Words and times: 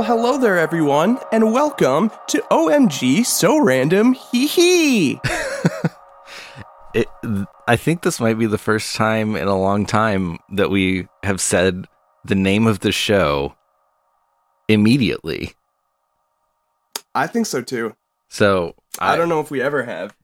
Well, 0.00 0.16
hello 0.16 0.38
there, 0.38 0.56
everyone, 0.56 1.18
and 1.30 1.52
welcome 1.52 2.10
to 2.28 2.42
OMG 2.50 3.26
So 3.26 3.62
Random 3.62 4.14
Hee 4.14 4.46
Hee. 4.46 5.20
It, 6.94 7.06
I 7.68 7.76
think 7.76 8.00
this 8.00 8.18
might 8.18 8.38
be 8.38 8.46
the 8.46 8.56
first 8.56 8.96
time 8.96 9.36
in 9.36 9.46
a 9.46 9.60
long 9.60 9.84
time 9.84 10.38
that 10.52 10.70
we 10.70 11.06
have 11.22 11.38
said 11.38 11.86
the 12.24 12.34
name 12.34 12.66
of 12.66 12.80
the 12.80 12.92
show 12.92 13.54
immediately. 14.68 15.52
I 17.14 17.26
think 17.26 17.44
so 17.44 17.60
too. 17.60 17.94
So 18.30 18.76
I, 18.98 19.16
don't 19.16 19.28
know 19.28 19.40
if 19.40 19.50
we 19.50 19.60
ever 19.60 19.82
have. 19.82 20.16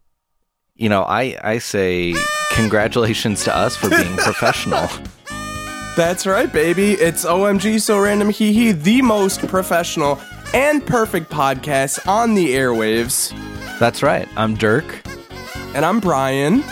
You 0.75 0.89
know, 0.89 1.03
I 1.03 1.37
I 1.45 1.59
say 1.59 2.15
congratulations 2.53 3.45
to 3.45 3.55
us 3.55 3.77
for 3.77 3.91
being 3.91 4.17
professional. 4.17 4.89
That's 5.97 6.27
right, 6.27 6.53
baby. 6.53 6.93
It's 6.93 7.25
OMG 7.25 7.81
So 7.81 7.99
Random 7.99 8.29
Hee 8.29 8.53
Hee, 8.53 8.73
the 8.73 9.01
most 9.01 9.47
professional 9.49 10.21
and 10.53 10.85
perfect 10.87 11.31
podcast 11.31 12.07
on 12.07 12.35
the 12.35 12.49
airwaves. 12.55 13.31
That's 13.79 14.03
right. 14.03 14.29
I'm 14.37 14.55
Dirk, 14.57 15.03
And 15.75 15.85
I'm 15.87 16.01
Brian. 16.01 16.63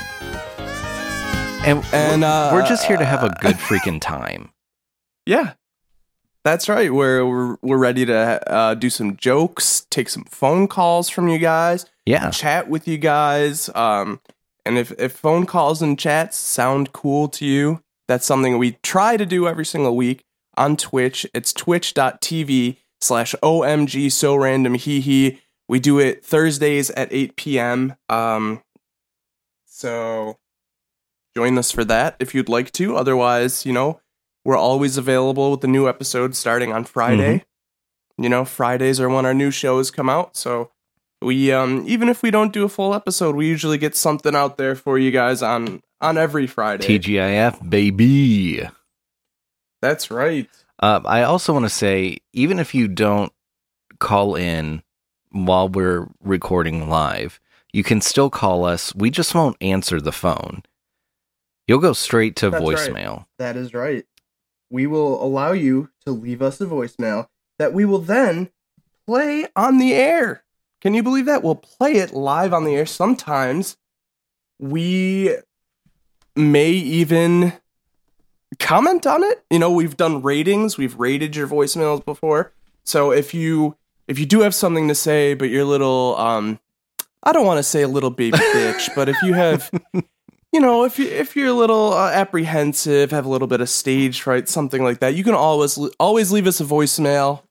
and 1.65 1.83
And, 1.93 2.23
we're, 2.23 2.29
uh, 2.29 2.53
we're 2.53 2.67
just 2.69 2.85
here 2.85 2.99
to 2.99 3.05
have 3.05 3.23
a 3.25 3.35
good 3.41 3.57
freaking 3.57 4.01
time. 4.01 4.51
Yeah. 5.27 5.55
That's 6.45 6.69
right. 6.69 6.93
We're 6.93 7.25
we're, 7.25 7.57
we're 7.63 7.79
ready 7.79 8.05
to 8.05 8.53
uh, 8.53 8.75
do 8.75 8.91
some 8.91 9.17
jokes, 9.17 9.87
take 9.89 10.11
some 10.11 10.25
phone 10.25 10.69
calls 10.69 11.09
from 11.09 11.29
you 11.29 11.39
guys, 11.39 11.87
Yeah, 12.05 12.29
chat 12.29 12.69
with 12.69 12.87
you 12.87 12.99
guys. 12.99 13.71
Um, 13.75 14.21
and 14.67 14.77
if, 14.77 14.93
if 14.99 15.13
phone 15.13 15.47
calls 15.47 15.81
and 15.81 15.99
chats 15.99 16.37
sound 16.37 16.93
cool 16.93 17.29
to 17.29 17.47
you, 17.47 17.81
that's 18.09 18.27
something 18.27 18.59
we 18.59 18.73
try 18.83 19.17
to 19.17 19.27
do 19.27 19.49
every 19.49 19.65
single 19.65 19.97
week 19.97 20.25
on 20.57 20.77
Twitch. 20.77 21.27
It's 21.35 21.53
twitch.tv 21.53 22.77
slash 23.01 23.35
OMG 23.43 24.11
so 24.13 24.35
random 24.35 24.75
hee 24.75 25.01
hee. 25.01 25.41
We 25.69 25.81
do 25.81 25.99
it 25.99 26.25
Thursdays 26.25 26.91
at 26.91 27.13
8 27.13 27.37
p.m. 27.37 27.97
Um, 28.09 28.63
so 29.65 30.37
join 31.35 31.57
us 31.59 31.71
for 31.71 31.85
that 31.85 32.17
if 32.21 32.35
you'd 32.35 32.49
like 32.49 32.71
to. 32.73 32.97
Otherwise, 32.97 33.65
you 33.65 33.73
know, 33.73 34.01
we're 34.45 34.57
always 34.57 34.97
available 34.99 35.51
with 35.51 35.63
the 35.63 35.69
new 35.69 35.89
episode 35.89 36.37
starting 36.37 36.73
on 36.73 36.85
Friday. 36.85 37.45
You 38.19 38.29
know, 38.29 38.45
Fridays 38.45 39.01
are 39.01 39.09
when 39.09 39.27
our 39.27 39.35
new 39.35 39.51
shows 39.51 39.91
come 39.91 40.09
out. 40.09 40.37
So 40.37 40.71
we 41.23 41.51
um 41.51 41.83
even 41.87 42.09
if 42.09 42.23
we 42.23 42.31
don't 42.31 42.53
do 42.53 42.65
a 42.65 42.69
full 42.69 42.95
episode, 42.95 43.35
we 43.35 43.49
usually 43.49 43.79
get 43.79 43.97
something 43.97 44.37
out 44.37 44.59
there 44.59 44.75
for 44.75 44.99
you 44.99 45.11
guys 45.11 45.43
on 45.43 45.83
on 46.05 46.19
every 46.19 46.47
Friday. 46.47 46.99
TGIF 46.99 47.69
baby. 47.69 48.69
That's 49.81 50.11
right. 50.11 50.49
Um, 50.81 51.05
I 51.07 51.23
also 51.23 51.53
want 51.53 51.65
to 51.65 51.71
say, 51.71 52.19
even 52.33 52.59
if 52.59 52.75
you 52.75 52.89
don't 52.89 53.33
call 53.99 54.35
in 54.35 54.83
while 55.31 55.69
we're 55.69 56.09
recording 56.23 56.89
live, 56.89 57.41
you 57.73 57.83
can 57.83 58.01
still 58.01 58.31
call 58.31 58.65
us. 58.65 58.95
We 58.95 59.11
just 59.11 59.35
won't 59.35 59.57
answer 59.61 60.01
the 60.01 60.13
phone. 60.13 60.63
You'll 61.67 61.81
go 61.81 61.93
straight 61.93 62.37
to 62.37 62.51
That's 62.51 62.63
right. 62.63 62.77
voicemail. 62.77 63.27
That 63.39 63.57
is 63.57 63.73
right. 63.73 64.05
We 64.71 64.87
will 64.87 65.23
allow 65.23 65.53
you 65.53 65.91
to 66.05 66.13
leave 66.13 66.43
us 66.43 66.61
a 66.61 66.67
voicemail 66.67 67.29
that 67.59 67.73
we 67.73 67.85
will 67.85 68.01
then 68.01 68.51
play 69.07 69.47
on 69.57 69.79
the 69.79 69.95
air. 69.95 70.45
Can 70.81 70.95
you 70.95 71.03
believe 71.03 71.27
that? 71.27 71.43
We'll 71.43 71.55
play 71.55 71.95
it 71.95 72.13
live 72.13 72.53
on 72.53 72.65
the 72.65 72.75
air. 72.75 72.87
Sometimes 72.87 73.77
we 74.59 75.37
may 76.37 76.71
even 76.71 77.53
comment 78.59 79.07
on 79.07 79.23
it. 79.23 79.45
You 79.51 79.59
know, 79.59 79.71
we've 79.71 79.97
done 79.97 80.23
ratings, 80.23 80.77
we've 80.77 80.99
rated 80.99 81.37
your 81.37 81.47
voicemails 81.47 82.05
before. 82.05 82.53
So 82.85 83.11
if 83.11 83.35
you 83.35 83.77
if 84.07 84.19
you 84.19 84.27
do 84.27 84.41
have 84.41 84.55
something 84.55 84.89
to 84.89 84.95
say, 84.95 85.35
but 85.35 85.49
you're 85.49 85.63
a 85.63 85.67
little 85.67 86.17
um 86.19 86.59
I 87.23 87.33
don't 87.33 87.47
want 87.47 87.59
to 87.59 87.63
say 87.63 87.83
a 87.83 87.89
little 87.89 88.11
baby 88.11 88.37
bitch, 88.55 88.95
but 88.95 89.09
if 89.09 89.17
you 89.23 89.33
have 89.35 89.71
you 90.55 90.61
know, 90.61 90.85
if 90.85 91.01
you 91.01 91.09
if 91.09 91.35
you're 91.35 91.49
a 91.49 91.53
little 91.53 91.93
uh, 91.93 92.11
apprehensive, 92.11 93.11
have 93.11 93.27
a 93.27 93.29
little 93.29 93.49
bit 93.49 93.61
of 93.61 93.69
stage 93.69 94.21
fright, 94.21 94.49
something 94.49 94.85
like 94.85 95.01
that, 95.01 95.17
you 95.17 95.25
can 95.25 95.35
always 95.35 95.77
always 95.99 96.31
leave 96.31 96.47
us 96.47 96.61
a 96.61 96.65
voicemail, 96.65 97.43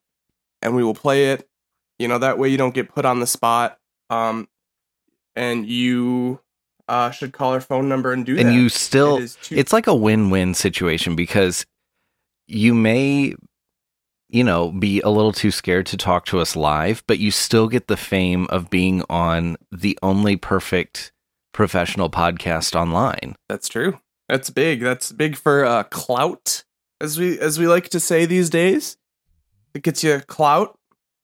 and 0.61 0.73
we 0.73 0.85
will 0.85 0.93
play 0.93 1.31
it. 1.31 1.45
You 1.99 2.07
know, 2.07 2.17
that 2.19 2.37
way 2.37 2.47
you 2.47 2.57
don't 2.57 2.73
get 2.73 2.87
put 2.87 3.03
on 3.03 3.19
the 3.19 3.27
spot. 3.27 3.77
Um, 4.09 4.47
and 5.35 5.67
you 5.67 6.39
uh 6.87 7.11
should 7.11 7.33
call 7.33 7.53
our 7.53 7.61
phone 7.61 7.87
number 7.89 8.11
and 8.13 8.25
do 8.25 8.35
that. 8.35 8.45
And 8.45 8.53
you 8.55 8.69
still, 8.69 9.17
It 9.19 9.37
two- 9.41 9.55
it's 9.55 9.73
like 9.73 9.87
a 9.87 9.95
win 9.95 10.29
win 10.29 10.53
situation 10.53 11.15
because 11.15 11.65
you 12.47 12.73
may, 12.73 13.35
you 14.29 14.43
know, 14.43 14.71
be 14.71 14.99
a 15.01 15.09
little 15.09 15.31
too 15.31 15.51
scared 15.51 15.85
to 15.87 15.97
talk 15.97 16.25
to 16.25 16.39
us 16.39 16.55
live, 16.55 17.03
but 17.07 17.19
you 17.19 17.31
still 17.31 17.67
get 17.67 17.87
the 17.87 17.97
fame 17.97 18.47
of 18.49 18.69
being 18.69 19.03
on 19.09 19.55
the 19.71 19.97
only 20.03 20.35
perfect 20.35 21.11
professional 21.53 22.09
podcast 22.09 22.75
online. 22.75 23.35
That's 23.47 23.69
true. 23.69 23.99
That's 24.27 24.49
big. 24.49 24.81
That's 24.81 25.11
big 25.11 25.35
for 25.35 25.63
uh, 25.65 25.83
clout, 25.83 26.63
as 26.99 27.19
we 27.19 27.37
as 27.39 27.59
we 27.59 27.67
like 27.67 27.89
to 27.89 27.99
say 27.99 28.25
these 28.25 28.49
days. 28.49 28.97
It 29.73 29.83
gets 29.83 30.03
you 30.03 30.19
clout. 30.27 30.77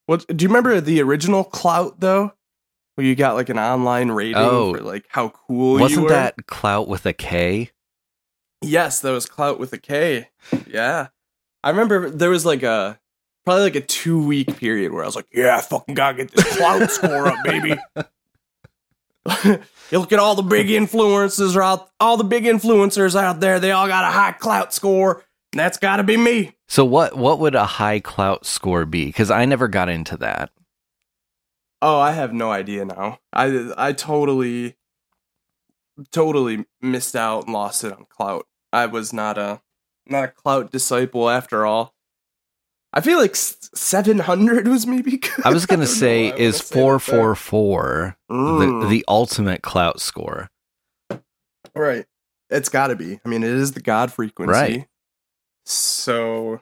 What 0.05 0.25
do 0.27 0.43
you 0.43 0.49
remember 0.49 0.79
the 0.81 1.01
original 1.01 1.43
clout 1.43 1.99
though? 1.99 2.33
Where 2.99 3.05
you 3.05 3.15
got 3.15 3.35
like 3.35 3.47
an 3.47 3.57
online 3.57 4.11
rating 4.11 4.35
Oh. 4.35 4.73
for 4.73 4.81
like 4.81 5.05
how 5.07 5.29
cool 5.29 5.77
you 5.77 5.83
Wasn't 5.83 6.09
that 6.09 6.47
clout 6.47 6.89
with 6.89 7.05
a 7.05 7.13
K? 7.13 7.71
Yes, 8.61 8.99
that 8.99 9.11
was 9.11 9.25
clout 9.25 9.57
with 9.57 9.71
a 9.71 9.77
K. 9.77 10.27
Yeah, 10.67 11.07
I 11.63 11.69
remember 11.69 12.09
there 12.09 12.29
was 12.29 12.45
like 12.45 12.61
a 12.61 12.99
probably 13.45 13.63
like 13.63 13.75
a 13.77 13.79
two 13.79 14.21
week 14.21 14.57
period 14.57 14.91
where 14.91 15.01
I 15.03 15.05
was 15.05 15.15
like, 15.15 15.27
yeah, 15.31 15.55
I 15.55 15.61
fucking 15.61 15.95
gotta 15.95 16.17
get 16.17 16.31
this 16.31 16.57
clout 16.57 16.91
score 16.91 17.27
up, 17.27 17.41
baby. 17.45 17.77
you 19.45 19.99
look 19.99 20.11
at 20.11 20.19
all 20.19 20.35
the 20.35 20.41
big 20.41 20.67
influencers 20.67 21.55
out, 21.55 21.89
all 22.01 22.17
the 22.17 22.25
big 22.25 22.43
influencers 22.43 23.15
out 23.17 23.39
there. 23.39 23.61
They 23.61 23.71
all 23.71 23.87
got 23.87 24.03
a 24.03 24.11
high 24.11 24.33
clout 24.33 24.73
score, 24.73 25.23
and 25.53 25.59
that's 25.61 25.77
got 25.77 25.95
to 25.95 26.03
be 26.03 26.17
me. 26.17 26.53
So 26.67 26.83
what 26.83 27.17
what 27.17 27.39
would 27.39 27.55
a 27.55 27.65
high 27.65 28.01
clout 28.01 28.45
score 28.45 28.85
be? 28.85 29.05
Because 29.05 29.31
I 29.31 29.45
never 29.45 29.69
got 29.69 29.87
into 29.87 30.17
that. 30.17 30.51
Oh, 31.81 31.99
I 31.99 32.11
have 32.11 32.33
no 32.33 32.51
idea 32.51 32.85
now. 32.85 33.19
I 33.31 33.71
I 33.77 33.93
totally, 33.93 34.75
totally 36.11 36.65
missed 36.81 37.15
out 37.15 37.45
and 37.45 37.53
lost 37.53 37.83
it 37.83 37.93
on 37.93 38.05
clout. 38.09 38.47
I 38.73 38.85
was 38.85 39.13
not 39.13 39.37
a 39.37 39.61
not 40.05 40.23
a 40.25 40.27
clout 40.29 40.71
disciple 40.71 41.29
after 41.29 41.65
all. 41.65 41.93
I 42.91 43.01
feel 43.01 43.19
like 43.19 43.35
seven 43.35 44.19
hundred 44.19 44.67
was 44.67 44.85
maybe 44.87 45.17
good. 45.17 45.45
I 45.45 45.51
was 45.51 45.65
gonna 45.67 45.85
don't 45.85 45.93
say 45.95 46.23
why 46.23 46.27
I 46.29 46.31
wanna 46.31 46.43
is 46.43 46.57
say 46.59 46.73
four 46.75 46.93
that. 46.95 46.99
four 46.99 47.35
four 47.35 48.17
the 48.27 48.35
Mm, 48.35 48.89
the 48.89 49.05
ultimate 49.07 49.61
clout 49.61 50.01
score. 50.01 50.49
right. 51.75 52.05
It's 52.51 52.69
got 52.69 52.87
to 52.87 52.95
be. 52.95 53.19
I 53.23 53.29
mean, 53.29 53.43
it 53.43 53.51
is 53.51 53.73
the 53.73 53.79
God 53.79 54.11
frequency. 54.11 54.51
Right. 54.51 54.87
So 55.65 56.61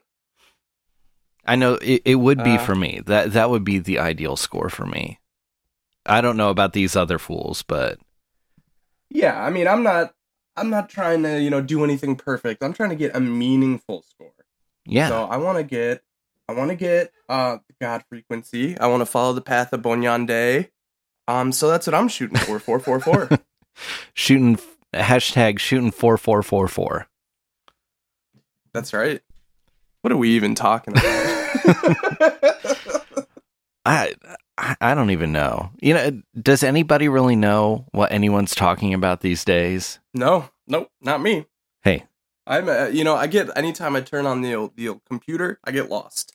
I 1.48 1.56
know 1.56 1.76
it, 1.76 2.02
it 2.06 2.16
would 2.16 2.44
be 2.44 2.56
Uh, 2.56 2.66
for 2.66 2.76
me. 2.76 3.02
That 3.06 3.34
that 3.34 3.50
would 3.50 3.64
be 3.64 3.80
the 3.80 4.00
ideal 4.00 4.36
score 4.36 4.70
for 4.70 4.86
me. 4.86 5.20
I 6.06 6.22
don't 6.22 6.38
know 6.38 6.50
about 6.50 6.74
these 6.74 6.96
other 6.96 7.18
fools, 7.20 7.64
but 7.64 8.00
yeah, 9.10 9.42
I 9.42 9.50
mean, 9.50 9.68
I'm 9.68 9.84
not. 9.84 10.14
I'm 10.60 10.70
not 10.72 10.90
trying 10.90 11.22
to, 11.22 11.40
you 11.40 11.52
know, 11.52 11.62
do 11.62 11.84
anything 11.84 12.16
perfect. 12.16 12.64
I'm 12.64 12.74
trying 12.74 12.90
to 12.90 12.96
get 12.96 13.16
a 13.16 13.20
meaningful 13.20 14.02
score. 14.02 14.32
yeah. 14.88 15.08
So 15.08 15.26
I 15.26 15.38
want 15.38 15.60
to 15.60 15.64
get, 15.64 16.02
I 16.50 16.54
want 16.54 16.70
to 16.72 16.76
get 16.76 17.12
uh 17.30 17.60
God 17.80 18.04
frequency. 18.10 18.76
I 18.80 18.88
want 18.88 19.02
to 19.02 19.06
follow 19.06 19.34
the 19.34 19.42
path 19.42 19.72
of 19.72 19.82
Bonyande. 19.84 20.70
Um, 21.28 21.52
so 21.52 21.70
that's 21.70 21.86
what 21.86 21.94
I'm 21.94 22.08
shooting 22.08 22.38
for. 22.38 22.58
Four 22.60 22.80
four 22.80 23.00
four. 23.00 23.30
shooting 24.16 24.58
hashtag 24.96 25.60
shooting 25.60 25.92
four 25.92 26.18
four 26.18 26.42
four 26.42 26.68
four. 26.68 27.08
That's 28.74 28.94
right. 28.94 29.22
What 30.02 30.12
are 30.12 30.18
we 30.18 30.30
even 30.32 30.56
talking 30.56 30.94
about? 30.98 31.04
I 33.86 34.14
I 34.80 34.96
don't 34.96 35.12
even 35.12 35.32
know. 35.32 35.72
You 35.82 35.94
know, 35.94 36.22
does 36.42 36.64
anybody 36.64 37.08
really 37.10 37.36
know 37.36 37.86
what 37.92 38.12
anyone's 38.12 38.56
talking 38.56 38.94
about 38.94 39.22
these 39.22 39.46
days? 39.46 40.00
no, 40.14 40.50
nope, 40.68 40.90
not 41.02 41.22
me. 41.22 41.46
Hey, 41.84 42.06
I'm, 42.46 42.68
uh, 42.68 42.86
you 42.88 43.04
know, 43.04 43.16
I 43.16 43.28
get 43.28 43.56
anytime 43.58 43.96
I 43.96 44.02
turn 44.02 44.26
on 44.26 44.42
the 44.42 44.56
old, 44.56 44.76
the 44.76 44.90
old 44.90 45.02
computer, 45.08 45.60
I 45.64 45.72
get 45.72 45.90
lost. 45.90 46.34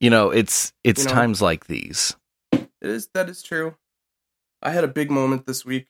you 0.00 0.10
know, 0.10 0.30
it's 0.30 0.72
it's 0.84 1.02
You 1.02 1.08
know- 1.08 1.14
times 1.14 1.42
like 1.42 1.66
these. 1.66 2.16
It 2.52 2.68
is 2.90 3.08
that 3.14 3.28
is 3.28 3.42
true. 3.42 3.76
I 4.60 4.70
had 4.70 4.84
a 4.84 4.88
big 4.88 5.10
moment 5.10 5.46
this 5.46 5.64
week. 5.64 5.86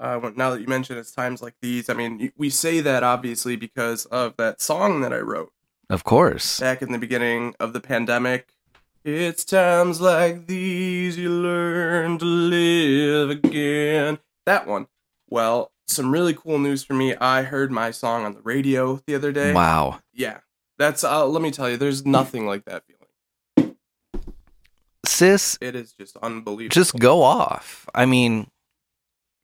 Uh, 0.00 0.30
now 0.36 0.50
that 0.50 0.60
you 0.60 0.66
mention 0.66 0.98
it's 0.98 1.12
times 1.12 1.40
like 1.40 1.54
these, 1.62 1.88
I 1.88 1.94
mean, 1.94 2.30
we 2.36 2.50
say 2.50 2.80
that 2.80 3.02
obviously 3.02 3.56
because 3.56 4.04
of 4.06 4.36
that 4.36 4.60
song 4.60 5.00
that 5.00 5.12
I 5.14 5.20
wrote 5.20 5.52
Of 5.90 6.04
course. 6.04 6.60
back 6.60 6.82
in 6.82 6.92
the 6.92 6.98
beginning 6.98 7.54
of 7.60 7.72
the 7.72 7.80
pandemic. 7.80 8.48
It's 9.04 9.44
times 9.44 10.00
like 10.00 10.46
these 10.46 11.18
you 11.18 11.28
learn 11.30 12.18
to 12.18 12.24
live 12.24 13.30
again. 13.30 14.18
That 14.46 14.66
one. 14.66 14.86
Well, 15.28 15.72
some 15.86 16.10
really 16.10 16.32
cool 16.32 16.58
news 16.58 16.82
for 16.84 16.94
me. 16.94 17.14
I 17.16 17.42
heard 17.42 17.70
my 17.70 17.90
song 17.90 18.24
on 18.24 18.32
the 18.32 18.40
radio 18.40 19.02
the 19.06 19.14
other 19.14 19.30
day. 19.32 19.52
Wow. 19.52 20.00
Yeah. 20.14 20.38
That's 20.78 21.04
uh, 21.04 21.26
let 21.26 21.42
me 21.42 21.50
tell 21.50 21.68
you, 21.70 21.76
there's 21.76 22.04
nothing 22.06 22.46
like 22.46 22.64
that 22.64 22.82
feeling. 22.86 23.76
sis, 25.06 25.58
It 25.60 25.76
is 25.76 25.92
just 25.92 26.16
unbelievable. 26.22 26.72
just 26.72 26.98
go 26.98 27.22
off. 27.22 27.86
I 27.94 28.06
mean, 28.06 28.50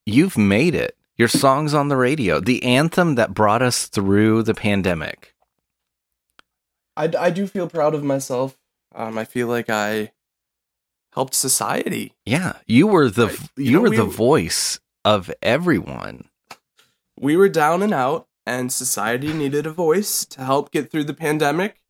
you've 0.06 0.38
made 0.38 0.75
it. 0.75 0.96
Your 1.16 1.28
song's 1.28 1.75
on 1.75 1.88
the 1.88 1.96
radio, 1.96 2.40
the 2.40 2.62
anthem 2.64 3.14
that 3.16 3.34
brought 3.34 3.60
us 3.60 3.87
through 3.87 4.42
the 4.44 4.54
pandemic. 4.54 5.29
I, 7.00 7.26
I 7.26 7.31
do 7.31 7.47
feel 7.47 7.69
proud 7.69 7.94
of 7.94 8.05
myself. 8.05 8.56
Um, 8.94 9.17
I 9.17 9.25
feel 9.25 9.47
like 9.49 9.70
I 9.70 10.12
helped 11.14 11.35
society. 11.35 12.14
Yeah, 12.26 12.55
you 12.67 12.87
were 12.87 13.08
the 13.11 13.29
Right. 13.29 13.38
you, 13.56 13.64
You 13.64 13.73
know, 13.73 13.81
were 13.81 13.91
we- 13.91 13.97
the 13.97 14.05
voice 14.05 14.81
of 15.05 15.31
everyone. 15.43 16.29
We 17.19 17.37
were 17.37 17.49
down 17.49 17.82
and 17.82 17.93
out, 17.93 18.29
and 18.47 18.73
society 18.73 19.32
needed 19.32 19.67
a 19.67 19.70
voice 19.73 20.25
to 20.26 20.44
help 20.44 20.70
get 20.70 20.91
through 20.91 21.05
the 21.05 21.14
pandemic. 21.14 21.81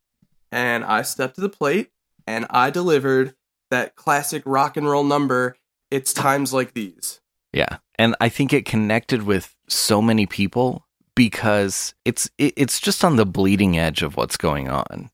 And 0.51 0.83
I 0.83 1.01
stepped 1.03 1.35
to 1.35 1.41
the 1.41 1.49
plate 1.49 1.91
and 2.27 2.45
I 2.49 2.69
delivered 2.69 3.35
that 3.69 3.95
classic 3.95 4.43
rock 4.45 4.75
and 4.77 4.87
roll 4.89 5.03
number. 5.05 5.55
It's 5.89 6.13
times 6.13 6.53
like 6.53 6.73
these. 6.73 7.21
Yeah, 7.53 7.77
and 7.97 8.15
I 8.21 8.27
think 8.29 8.51
it 8.53 8.65
connected 8.65 9.23
with 9.23 9.55
so 9.67 10.01
many 10.01 10.25
people 10.25 10.85
because 11.15 11.93
it's 12.05 12.29
it, 12.37 12.53
it's 12.57 12.79
just 12.79 13.03
on 13.03 13.15
the 13.15 13.25
bleeding 13.25 13.77
edge 13.77 14.01
of 14.01 14.17
what's 14.17 14.37
going 14.37 14.69
on. 14.69 15.09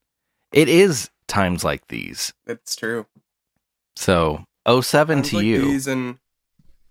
It 0.53 0.69
is 0.69 1.09
times 1.27 1.63
like 1.63 1.87
these. 1.87 2.33
It's 2.45 2.75
true. 2.75 3.05
So, 3.95 4.45
07 4.69 5.17
Times 5.17 5.29
to 5.29 5.35
like 5.37 5.45
you. 5.45 5.79
and 5.87 6.19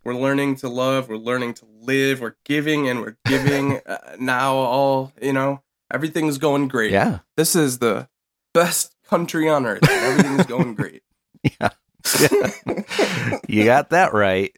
we're 0.04 0.14
learning 0.14 0.56
to 0.56 0.68
love. 0.68 1.08
We're 1.08 1.16
learning 1.16 1.54
to 1.54 1.66
live. 1.80 2.20
We're 2.20 2.36
giving, 2.44 2.88
and 2.88 3.00
we're 3.00 3.16
giving 3.26 3.80
uh, 3.86 4.16
now. 4.18 4.54
All 4.54 5.12
you 5.20 5.32
know, 5.32 5.62
everything's 5.92 6.38
going 6.38 6.68
great. 6.68 6.92
Yeah. 6.92 7.20
this 7.36 7.56
is 7.56 7.78
the 7.78 8.08
best 8.54 8.94
country 9.08 9.48
on 9.48 9.66
earth. 9.66 9.88
Everything's 9.88 10.46
going 10.54 10.74
great. 10.74 11.02
Yeah. 11.42 11.70
you 13.48 13.64
got 13.64 13.90
that 13.90 14.12
right. 14.12 14.56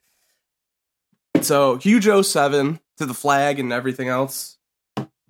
so 1.41 1.77
huge 1.77 2.07
07 2.27 2.81
to 2.99 3.07
the 3.07 3.15
flag 3.15 3.59
and 3.59 3.73
everything 3.73 4.09
else. 4.09 4.59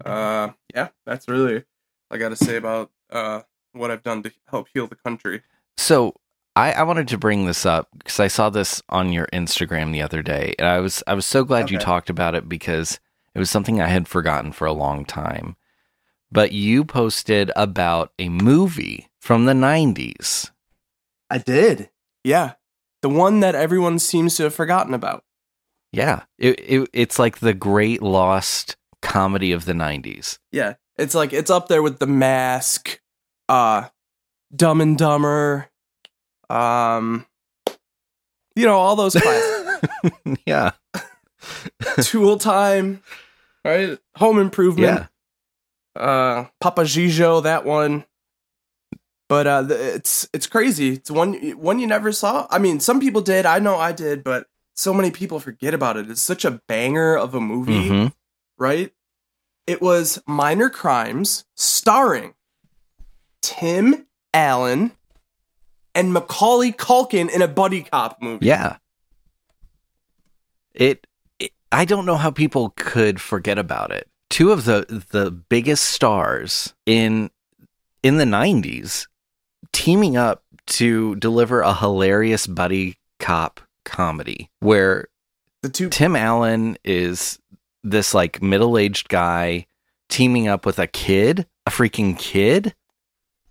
Uh, 0.05 0.50
yeah, 0.75 0.88
that's 1.06 1.29
really 1.29 1.65
I 2.11 2.19
got 2.19 2.31
to 2.31 2.37
say 2.37 2.56
about 2.56 2.91
uh 3.11 3.43
what 3.73 3.91
I've 3.91 4.03
done 4.03 4.23
to 4.25 4.32
help 4.49 4.69
heal 4.73 4.87
the 4.87 4.97
country. 4.97 5.43
So 5.76 6.15
I, 6.56 6.73
I 6.73 6.82
wanted 6.82 7.09
to 7.09 7.19
bring 7.19 7.47
this 7.47 7.65
up 7.65 7.88
because 7.97 8.19
I 8.19 8.26
saw 8.26 8.50
this 8.50 8.82
on 8.88 9.12
your 9.12 9.29
Instagram 9.32 9.93
the 9.93 10.03
other 10.03 10.23
day, 10.23 10.55
and 10.59 10.67
I 10.67 10.81
was 10.81 11.03
I 11.06 11.15
was 11.15 11.26
so 11.26 11.44
glad 11.44 11.70
you 11.70 11.79
talked 11.79 12.11
about 12.11 12.35
it 12.35 12.49
because 12.49 12.99
it 13.35 13.38
was 13.38 13.50
something 13.50 13.81
I 13.81 13.87
had 13.87 14.09
forgotten 14.09 14.53
for 14.53 14.67
a 14.67 14.73
long 14.73 15.05
time. 15.05 15.56
But 16.32 16.53
you 16.53 16.85
posted 16.85 17.50
about 17.56 18.12
a 18.19 18.29
movie 18.29 19.09
from 19.20 19.44
the 19.44 19.53
'90s. 19.53 20.50
I 21.31 21.38
did. 21.38 21.91
Yeah, 22.25 22.55
the 23.03 23.09
one 23.09 23.41
that 23.41 23.55
everyone 23.55 23.99
seems 23.99 24.37
to 24.37 24.44
have 24.44 24.55
forgotten 24.55 24.94
about. 24.94 25.25
Yeah, 25.93 26.25
it, 26.38 26.61
it 26.61 26.88
it's 26.93 27.19
like 27.19 27.38
the 27.38 27.55
great 27.55 28.02
lost 28.02 28.76
comedy 29.00 29.52
of 29.52 29.64
the 29.64 29.73
'90s. 29.73 30.38
Yeah, 30.52 30.75
it's 30.99 31.14
like 31.14 31.32
it's 31.32 31.50
up 31.50 31.69
there 31.69 31.82
with 31.82 31.99
The 31.99 32.06
Mask, 32.06 33.00
uh, 33.49 33.88
Dumb 34.55 34.81
and 34.81 34.99
Dumber, 34.99 35.70
um, 36.50 37.25
you 38.55 38.67
know 38.67 38.76
all 38.76 38.96
those 38.96 39.14
classics. 39.14 39.81
yeah, 40.46 40.73
Tool 42.02 42.37
Time, 42.38 43.02
right? 43.64 43.99
Home 44.17 44.38
Improvement. 44.38 45.06
yeah, 45.96 46.02
uh 46.02 46.46
Papa 46.61 46.82
Gijo, 46.82 47.43
that 47.43 47.64
one. 47.64 48.05
But 49.29 49.46
uh 49.46 49.67
it's 49.70 50.29
it's 50.32 50.46
crazy. 50.46 50.94
It's 50.94 51.11
one 51.11 51.34
one 51.58 51.79
you 51.79 51.87
never 51.87 52.12
saw. 52.12 52.46
I 52.50 52.58
mean, 52.58 52.81
some 52.81 53.00
people 53.00 53.20
did. 53.20 53.46
I 53.46 53.58
know 53.58 53.76
I 53.76 53.93
did, 53.93 54.25
but 54.25 54.46
so 54.78 54.94
many 54.94 55.10
people 55.10 55.40
forget 55.40 55.75
about 55.75 55.96
it. 55.96 56.08
It's 56.10 56.20
such 56.22 56.44
a 56.44 56.60
banger 56.69 57.16
of 57.16 57.34
a 57.34 57.40
movie, 57.40 57.88
Mhm. 57.88 58.12
right? 58.56 58.92
It 59.66 59.82
was 59.82 60.22
Minor 60.26 60.70
Crimes 60.70 61.44
starring 61.56 62.34
Tim 63.42 64.06
Allen 64.32 64.92
and 65.94 66.12
Macaulay 66.12 66.72
Culkin 66.72 67.28
in 67.28 67.42
a 67.42 67.48
buddy 67.48 67.82
cop 67.82 68.22
movie. 68.22 68.46
yeah. 68.46 68.76
It, 70.75 71.06
it. 71.38 71.52
I 71.72 71.84
don't 71.84 72.06
know 72.06 72.16
how 72.16 72.31
people 72.31 72.72
could 72.76 73.20
forget 73.20 73.58
about 73.58 73.90
it. 73.90 74.08
Two 74.31 74.52
of 74.52 74.64
the 74.64 74.86
the 75.10 75.31
biggest 75.31 75.84
stars 75.84 76.72
in 76.86 77.31
in 78.02 78.16
the 78.19 78.24
'90s 78.24 79.06
teaming 79.72 80.16
up 80.16 80.44
to 80.66 81.16
deliver 81.16 81.62
a 81.62 81.74
hilarious 81.74 82.46
buddy 82.46 82.96
cop 83.19 83.60
comedy 83.88 84.50
where 84.61 85.08
The 85.62 85.70
two 85.70 85.88
Tim 85.88 86.14
Allen 86.14 86.76
is 86.85 87.38
this 87.82 88.14
like 88.14 88.40
middle-aged 88.43 89.08
guy 89.08 89.67
teaming 90.08 90.46
up 90.49 90.64
with 90.64 90.79
a 90.79 90.87
kid, 90.87 91.46
a 91.67 91.70
freaking 91.70 92.19
kid. 92.19 92.75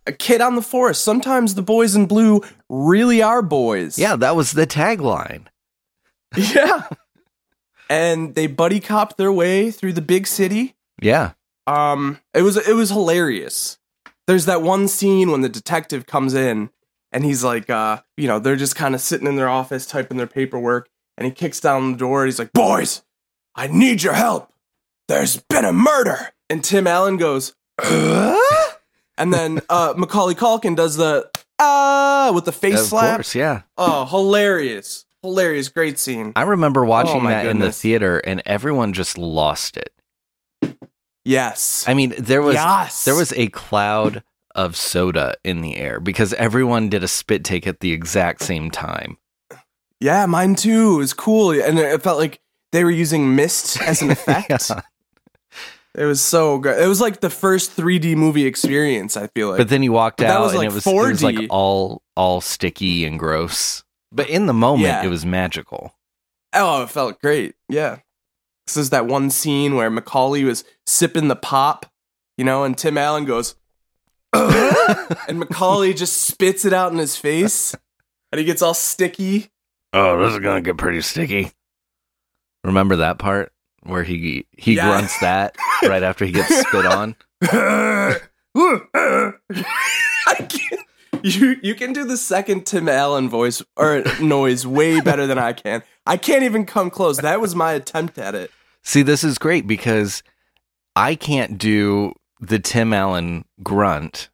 a 0.06 0.12
kid 0.12 0.40
on 0.42 0.56
the 0.56 0.62
force. 0.62 1.00
Sometimes 1.00 1.56
the 1.56 1.62
boys 1.62 1.96
in 1.96 2.06
blue 2.06 2.42
really 2.70 3.22
are 3.22 3.42
boys. 3.42 4.00
Yeah, 4.00 4.16
that 4.16 4.36
was 4.36 4.52
the 4.54 4.66
tagline. 4.68 5.48
Yeah. 6.36 6.88
and 7.90 8.36
they 8.36 8.48
buddy 8.48 8.80
cop 8.80 9.18
their 9.18 9.32
way 9.32 9.72
through 9.72 9.94
the 9.94 10.02
big 10.02 10.28
city. 10.28 10.76
Yeah. 11.02 11.32
Um 11.68 12.20
it 12.34 12.42
was 12.42 12.58
it 12.58 12.74
was 12.74 12.90
hilarious. 12.90 13.78
There's 14.28 14.46
that 14.46 14.62
one 14.62 14.88
scene 14.90 15.32
when 15.32 15.42
the 15.42 15.50
detective 15.50 16.06
comes 16.06 16.34
in 16.34 16.70
and 17.12 17.24
he's 17.24 17.44
like 17.44 17.70
uh 17.70 18.02
you 18.16 18.28
know, 18.28 18.40
they're 18.40 18.56
just 18.56 18.76
kind 18.76 18.96
of 18.96 19.02
sitting 19.02 19.28
in 19.28 19.36
their 19.36 19.50
office 19.50 19.86
typing 19.86 20.18
their 20.18 20.28
paperwork 20.28 20.90
and 21.18 21.26
he 21.26 21.32
kicks 21.32 21.60
down 21.60 21.94
the 21.94 21.98
door 21.98 22.24
and 22.24 22.28
he's 22.28 22.40
like, 22.40 22.54
"Boys, 22.54 23.04
I 23.56 23.68
need 23.68 24.04
your 24.04 24.14
help. 24.14 24.52
There's 25.08 25.38
been 25.50 25.66
a 25.66 25.74
murder." 25.74 26.30
And 26.50 26.64
Tim 26.64 26.88
Allen 26.88 27.18
goes, 27.18 27.56
"Uh?" 27.82 28.38
and 29.18 29.34
then 29.34 29.62
uh 29.70 29.94
Macaulay 29.98 30.36
Culkin 30.36 30.76
does 30.76 30.96
the 30.98 31.30
ah 31.60 32.32
with 32.34 32.46
the 32.46 32.52
face 32.52 32.82
of 32.82 32.88
slap. 32.88 33.18
course, 33.18 33.36
yeah. 33.36 33.64
Oh, 33.78 34.06
hilarious. 34.06 35.06
Hilarious, 35.24 35.68
great 35.70 35.98
scene. 35.98 36.32
I 36.36 36.44
remember 36.44 36.86
watching 36.86 37.26
Oh 37.26 37.28
that 37.28 37.48
in 37.48 37.60
the 37.60 37.72
theater 37.72 38.20
and 38.20 38.42
everyone 38.46 38.94
just 38.94 39.18
lost 39.18 39.76
it. 39.76 39.92
Yes. 41.26 41.84
I 41.88 41.94
mean, 41.94 42.14
there 42.18 42.42
was 42.42 42.54
yes. 42.54 43.04
there 43.04 43.16
was 43.16 43.34
a 43.34 43.48
cloud 43.50 44.24
of 44.58 44.76
soda 44.76 45.36
in 45.44 45.62
the 45.62 45.78
air 45.78 46.00
because 46.00 46.34
everyone 46.34 46.90
did 46.90 47.04
a 47.04 47.08
spit 47.08 47.44
take 47.46 47.66
at 47.68 47.80
the 47.80 47.94
exact 47.94 48.42
same 48.42 48.70
time. 48.72 49.18
Yeah, 50.02 50.26
mine 50.26 50.56
too. 50.56 50.96
It 50.96 50.98
was 50.98 51.14
cool. 51.14 51.52
And 51.52 51.80
it 51.80 52.02
felt 52.04 52.18
like 52.20 52.40
they 52.72 52.84
were 52.84 52.92
using 52.92 53.36
mist 53.36 53.82
as 53.82 54.02
an 54.02 54.12
effect. 54.12 54.50
Yeah. 54.70 54.82
It 55.96 56.06
was 56.06 56.22
so 56.22 56.60
good. 56.60 56.80
It 56.80 56.88
was 56.88 57.02
like 57.02 57.22
the 57.22 57.30
first 57.30 57.76
3D 57.76 58.16
movie 58.16 58.46
experience, 58.46 59.18
I 59.18 59.28
feel 59.28 59.50
like. 59.50 59.58
But 59.58 59.70
then 59.70 59.82
you 59.82 59.92
walked 59.92 60.18
But 60.18 60.26
that 60.28 60.38
out 60.38 60.42
was 60.42 60.52
and 60.52 60.60
like 60.60 60.70
it 60.70 60.74
was 60.74 60.86
it 60.86 60.94
was 60.94 61.24
like 61.24 61.48
all 61.50 62.04
all 62.16 62.42
sticky 62.42 63.06
and 63.06 63.18
gross. 63.18 63.84
But 64.12 64.30
in 64.30 64.46
the 64.46 64.54
moment 64.54 64.84
Yeah. 64.84 65.04
it 65.04 65.08
was 65.08 65.26
magical. 65.26 65.96
oh, 66.54 66.84
it 66.84 66.90
felt 66.92 67.20
great. 67.22 67.56
Yeah. 67.70 67.98
This 68.68 68.78
is 68.78 68.90
that 68.92 69.08
one 69.08 69.30
scene 69.32 69.76
where 69.76 69.90
Macaulay 69.90 70.44
was 70.44 70.64
sipping 70.86 71.30
the 71.30 71.36
pop, 71.36 71.86
you 72.38 72.44
know, 72.46 72.64
and 72.64 72.78
Tim 72.78 72.98
Allen 72.98 73.26
goes, 73.26 73.56
and 75.28 75.40
Macaulay 75.40 75.94
just 75.94 76.24
spits 76.24 76.66
it 76.66 76.74
out 76.74 76.92
in 76.92 76.98
his 76.98 77.16
face, 77.16 77.76
and 78.32 78.40
he 78.40 78.46
gets 78.46 78.62
all 78.62 78.74
sticky. 78.74 79.48
Oh, 79.94 80.20
this 80.24 80.34
is 80.34 80.40
gonna 80.40 80.62
get 80.62 80.78
pretty 80.78 81.02
sticky. 81.02 81.52
Remember 82.64 82.98
that 82.98 83.20
part 83.20 83.52
where 83.84 84.04
he 84.04 84.46
he 84.58 84.76
Yeah. 84.76 84.88
grunts 84.88 85.18
that 85.20 85.56
right 85.84 86.04
after 86.04 86.26
he 86.26 86.32
gets 86.32 86.54
spit 86.60 86.86
on? 86.86 87.16
I 87.42 88.20
can't. 90.36 90.82
You 91.24 91.56
you 91.64 91.74
can 91.74 91.94
do 91.94 92.06
the 92.06 92.18
second 92.18 92.66
Tim 92.66 92.88
Allen 92.88 93.28
voice 93.30 93.62
or 93.76 94.04
noise 94.22 94.68
way 94.68 95.00
better 95.02 95.26
than 95.26 95.38
I 95.40 95.54
can. 95.54 95.82
I 96.06 96.18
can't 96.18 96.44
even 96.44 96.66
come 96.66 96.90
close. 96.90 97.18
That 97.18 97.42
was 97.42 97.56
my 97.56 97.74
attempt 97.74 98.18
at 98.18 98.36
it. 98.36 98.52
See, 98.84 99.02
this 99.02 99.24
is 99.24 99.38
great 99.38 99.66
because 99.68 100.22
I 100.96 101.16
can't 101.16 101.58
do 101.58 102.14
the 102.40 102.60
Tim 102.60 102.94
Allen 102.94 103.46
grunt. 103.64 104.30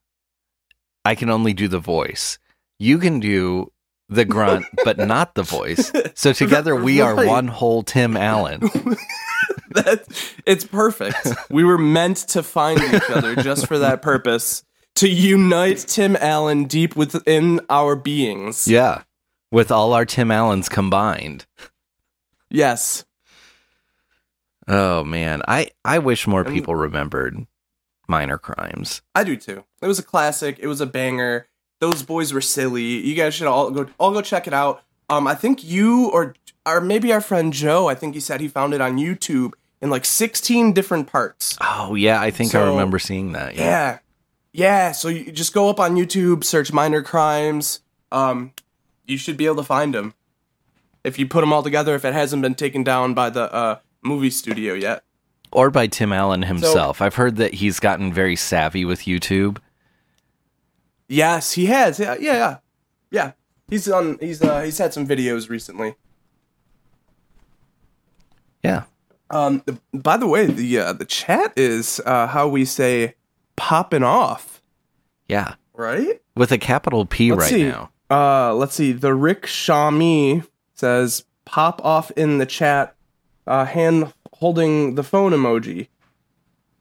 I 1.05 1.15
can 1.15 1.29
only 1.29 1.53
do 1.53 1.67
the 1.67 1.79
voice. 1.79 2.39
You 2.79 2.98
can 2.98 3.19
do 3.19 3.72
the 4.10 4.25
grunt, 4.25 4.65
but 4.83 4.98
not 4.98 5.36
the 5.36 5.43
voice. 5.43 5.91
So 6.15 6.33
together 6.33 6.75
we 6.75 7.01
are 7.01 7.25
one 7.25 7.48
whole 7.48 7.83
Tim 7.83 8.15
Allen. 8.15 8.60
that 9.72 10.05
it's 10.45 10.65
perfect. 10.65 11.27
We 11.50 11.63
were 11.63 11.77
meant 11.77 12.17
to 12.29 12.43
find 12.43 12.81
each 12.81 13.10
other 13.10 13.36
just 13.36 13.67
for 13.67 13.79
that 13.79 14.01
purpose. 14.01 14.63
To 14.98 15.10
unite 15.10 15.79
Tim 15.79 16.15
Allen 16.17 16.65
deep 16.65 16.95
within 16.95 17.62
our 17.69 17.95
beings. 17.95 18.67
Yeah. 18.67 19.03
With 19.51 19.72
all 19.72 19.93
our 19.93 20.05
Tim 20.05 20.29
Allens 20.29 20.69
combined. 20.69 21.48
Yes. 22.50 23.03
Oh 24.67 25.03
man, 25.03 25.41
I 25.48 25.72
I 25.83 26.00
wish 26.00 26.27
more 26.27 26.45
people 26.45 26.75
remembered 26.75 27.48
minor 28.07 28.38
crimes. 28.38 29.01
I 29.15 29.24
do 29.24 29.36
too. 29.36 29.63
It 29.81 29.88
was 29.88 30.00
a 30.00 30.03
classic. 30.03 30.60
It 30.60 30.67
was 30.67 30.81
a 30.81 30.86
banger. 30.86 31.48
those 31.79 32.03
boys 32.03 32.31
were 32.31 32.41
silly. 32.41 32.83
You 33.05 33.15
guys 33.15 33.33
should 33.33 33.48
all 33.48 33.69
go 33.72 33.88
all 33.98 34.12
go 34.12 34.22
check 34.22 34.48
it 34.48 34.53
out. 34.53 34.83
Um, 35.10 35.27
I 35.27 35.36
think 35.36 35.63
you 35.63 36.10
or 36.10 36.36
or 36.65 36.79
maybe 36.79 37.12
our 37.12 37.22
friend 37.22 37.51
Joe. 37.51 37.88
I 37.88 37.95
think 37.95 38.13
he 38.13 38.19
said 38.22 38.39
he 38.39 38.48
found 38.48 38.74
it 38.74 38.81
on 38.81 38.98
YouTube 38.98 39.53
in 39.81 39.89
like 39.89 40.05
16 40.05 40.72
different 40.74 41.07
parts. 41.12 41.57
Oh 41.60 41.95
yeah, 41.95 42.22
I 42.22 42.31
think 42.31 42.55
I 42.55 42.62
remember 42.63 43.00
seeing 43.00 43.33
that. 43.33 43.55
Yeah. 43.55 43.63
Yeah. 43.63 44.00
Yeah, 44.55 44.91
so 44.91 45.07
you 45.07 45.31
just 45.31 45.51
go 45.51 45.67
up 45.69 45.79
on 45.79 45.95
YouTube, 45.95 46.43
search 46.43 46.72
minor 46.72 47.01
crimes. 47.01 47.79
Um, 48.12 48.53
you 49.07 49.17
should 49.17 49.36
be 49.36 49.48
able 49.48 49.55
to 49.55 49.63
find 49.63 49.95
them. 49.95 50.13
If 51.03 51.17
you 51.17 51.27
put 51.27 51.41
them 51.41 51.51
all 51.51 51.63
together, 51.63 51.95
if 51.95 52.05
it 52.05 52.13
hasn't 52.13 52.43
been 52.43 52.53
taken 52.53 52.83
down 52.83 53.15
by 53.15 53.31
the 53.31 53.51
uh, 53.51 53.79
movie 54.03 54.29
studio 54.29 54.75
yet. 54.75 55.03
Or 55.53 55.69
by 55.69 55.88
Tim 55.88 56.12
Allen 56.12 56.43
himself. 56.43 57.01
I've 57.01 57.15
heard 57.15 57.36
that 57.38 57.53
he's 57.55 57.79
gotten 57.79 58.12
very 58.12 58.36
savvy 58.36 58.83
with 58.86 59.01
YouTube. 59.01 59.57
Yes, 61.07 61.53
he 61.53 61.67
has. 61.67 62.00
Yeah, 62.00 62.15
yeah, 62.19 62.33
yeah. 62.33 62.57
Yeah. 63.12 63.31
He's 63.69 63.88
on 63.89 64.17
he's 64.19 64.41
uh 64.41 64.62
he's 64.62 64.77
had 64.77 64.93
some 64.93 65.07
videos 65.07 65.50
recently. 65.50 65.95
Yeah. 68.63 68.83
Um 69.29 69.63
by 69.93 70.17
the 70.17 70.27
way, 70.27 70.45
the 70.48 70.79
uh, 70.79 70.93
the 70.93 71.05
chat 71.05 71.53
is 71.55 72.01
uh 72.05 72.27
how 72.27 72.48
we 72.48 72.65
say 72.65 73.15
popping 73.55 74.03
off, 74.03 74.62
Yeah. 75.27 75.55
right? 75.74 76.22
With 76.36 76.51
a 76.51 76.57
capital 76.57 77.05
P 77.05 77.31
Let's 77.31 77.43
right 77.43 77.51
see. 77.51 77.63
now. 77.67 77.89
Uh, 78.10 78.53
let's 78.53 78.75
see. 78.75 78.91
The 78.91 79.13
Rick 79.15 79.43
Shami 79.48 80.45
says, 80.75 81.24
"Pop 81.45 81.83
off 81.83 82.12
in 82.12 82.38
the 82.38 82.45
chat." 82.45 82.95
Uh, 83.48 83.65
hand 83.65 84.13
holding 84.44 84.96
the 84.96 85.04
phone 85.04 85.32
emoji. 85.32 85.88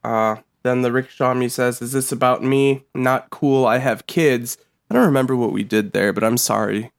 Uh, 0.02 0.34
then 0.64 0.82
the 0.82 0.90
Rick 0.90 1.08
Shami 1.10 1.48
says, 1.48 1.80
"Is 1.80 1.92
this 1.92 2.10
about 2.10 2.42
me? 2.42 2.84
Not 2.92 3.30
cool. 3.30 3.64
I 3.64 3.78
have 3.78 4.08
kids." 4.08 4.58
I 4.90 4.94
don't 4.94 5.06
remember 5.06 5.36
what 5.36 5.52
we 5.52 5.62
did 5.62 5.92
there, 5.92 6.12
but 6.12 6.24
I'm 6.24 6.36
sorry 6.36 6.90